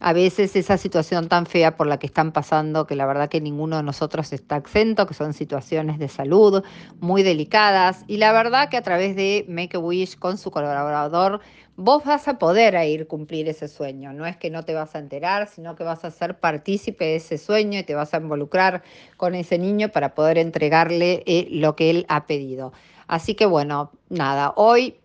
a 0.00 0.12
veces 0.12 0.54
esa 0.56 0.76
situación 0.76 1.28
tan 1.28 1.46
fea 1.46 1.76
por 1.76 1.86
la 1.86 1.98
que 1.98 2.06
están 2.06 2.32
pasando, 2.32 2.86
que 2.86 2.96
la 2.96 3.06
verdad 3.06 3.28
que 3.28 3.40
ninguno 3.40 3.76
de 3.76 3.82
nosotros 3.82 4.32
está 4.32 4.56
exento, 4.56 5.06
que 5.06 5.14
son 5.14 5.32
situaciones 5.32 5.98
de 5.98 6.08
salud 6.08 6.62
muy 7.00 7.22
delicadas. 7.22 8.04
Y 8.06 8.18
la 8.18 8.32
verdad 8.32 8.68
que 8.68 8.76
a 8.76 8.82
través 8.82 9.16
de 9.16 9.46
Make 9.48 9.78
a 9.78 9.80
Wish 9.80 10.18
con 10.18 10.36
su 10.36 10.50
colaborador, 10.50 11.40
vos 11.76 12.04
vas 12.04 12.28
a 12.28 12.38
poder 12.38 12.74
ir 12.86 13.06
cumplir 13.06 13.48
ese 13.48 13.68
sueño. 13.68 14.12
No 14.12 14.26
es 14.26 14.36
que 14.36 14.50
no 14.50 14.64
te 14.64 14.74
vas 14.74 14.94
a 14.94 14.98
enterar, 14.98 15.48
sino 15.48 15.76
que 15.76 15.84
vas 15.84 16.04
a 16.04 16.10
ser 16.10 16.38
partícipe 16.38 17.04
de 17.04 17.16
ese 17.16 17.38
sueño 17.38 17.78
y 17.78 17.84
te 17.84 17.94
vas 17.94 18.12
a 18.12 18.18
involucrar 18.18 18.82
con 19.16 19.34
ese 19.34 19.58
niño 19.58 19.90
para 19.90 20.14
poder 20.14 20.38
entregarle 20.38 21.22
eh, 21.26 21.48
lo 21.50 21.74
que 21.76 21.90
él 21.90 22.06
ha 22.08 22.26
pedido. 22.26 22.72
Así 23.06 23.34
que 23.34 23.46
bueno, 23.46 23.92
nada, 24.08 24.52
hoy 24.56 24.96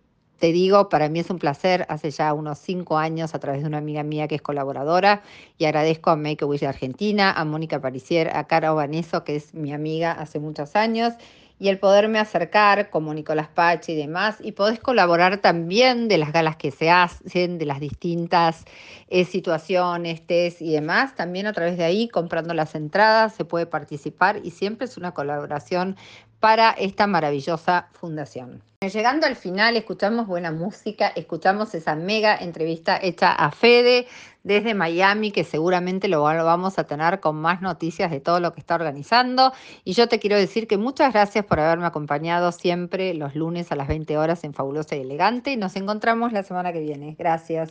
te 0.42 0.50
digo, 0.50 0.88
para 0.88 1.08
mí 1.08 1.20
es 1.20 1.30
un 1.30 1.38
placer, 1.38 1.86
hace 1.88 2.10
ya 2.10 2.34
unos 2.34 2.58
cinco 2.58 2.98
años 2.98 3.32
a 3.32 3.38
través 3.38 3.62
de 3.62 3.68
una 3.68 3.78
amiga 3.78 4.02
mía 4.02 4.26
que 4.26 4.34
es 4.34 4.42
colaboradora 4.42 5.22
y 5.56 5.66
agradezco 5.66 6.10
a 6.10 6.16
Make 6.16 6.38
a 6.42 6.48
Wish 6.48 6.62
de 6.62 6.66
Argentina, 6.66 7.30
a 7.30 7.44
Mónica 7.44 7.80
Paricier, 7.80 8.28
a 8.36 8.48
Cara 8.48 8.72
Obaneso, 8.72 9.22
que 9.22 9.36
es 9.36 9.54
mi 9.54 9.72
amiga 9.72 10.10
hace 10.10 10.40
muchos 10.40 10.74
años, 10.74 11.14
y 11.60 11.68
el 11.68 11.78
poderme 11.78 12.18
acercar 12.18 12.90
como 12.90 13.14
Nicolás 13.14 13.46
Pache 13.54 13.92
y 13.92 13.94
demás, 13.94 14.38
y 14.40 14.50
podés 14.50 14.80
colaborar 14.80 15.38
también 15.38 16.08
de 16.08 16.18
las 16.18 16.32
galas 16.32 16.56
que 16.56 16.72
se 16.72 16.90
hacen, 16.90 17.56
de 17.58 17.66
las 17.66 17.78
distintas 17.78 18.64
eh, 19.06 19.24
situaciones, 19.24 20.26
test 20.26 20.60
y 20.60 20.72
demás, 20.72 21.14
también 21.14 21.46
a 21.46 21.52
través 21.52 21.76
de 21.76 21.84
ahí, 21.84 22.08
comprando 22.08 22.52
las 22.52 22.74
entradas, 22.74 23.32
se 23.36 23.44
puede 23.44 23.66
participar 23.66 24.40
y 24.42 24.50
siempre 24.50 24.86
es 24.86 24.96
una 24.96 25.14
colaboración 25.14 25.96
para 26.42 26.72
esta 26.72 27.06
maravillosa 27.06 27.86
fundación. 27.92 28.64
Llegando 28.80 29.28
al 29.28 29.36
final, 29.36 29.76
escuchamos 29.76 30.26
buena 30.26 30.50
música, 30.50 31.12
escuchamos 31.14 31.72
esa 31.72 31.94
mega 31.94 32.36
entrevista 32.36 32.98
hecha 33.00 33.30
a 33.30 33.52
Fede 33.52 34.08
desde 34.42 34.74
Miami, 34.74 35.30
que 35.30 35.44
seguramente 35.44 36.08
lo 36.08 36.20
vamos 36.20 36.80
a 36.80 36.84
tener 36.84 37.20
con 37.20 37.36
más 37.36 37.62
noticias 37.62 38.10
de 38.10 38.18
todo 38.18 38.40
lo 38.40 38.52
que 38.54 38.58
está 38.58 38.74
organizando. 38.74 39.52
Y 39.84 39.92
yo 39.92 40.08
te 40.08 40.18
quiero 40.18 40.36
decir 40.36 40.66
que 40.66 40.78
muchas 40.78 41.12
gracias 41.12 41.44
por 41.44 41.60
haberme 41.60 41.86
acompañado 41.86 42.50
siempre 42.50 43.14
los 43.14 43.36
lunes 43.36 43.70
a 43.70 43.76
las 43.76 43.86
20 43.86 44.18
horas 44.18 44.42
en 44.42 44.52
Fabulosa 44.52 44.96
y 44.96 45.02
Elegante. 45.02 45.56
Nos 45.56 45.76
encontramos 45.76 46.32
la 46.32 46.42
semana 46.42 46.72
que 46.72 46.80
viene. 46.80 47.14
Gracias. 47.16 47.70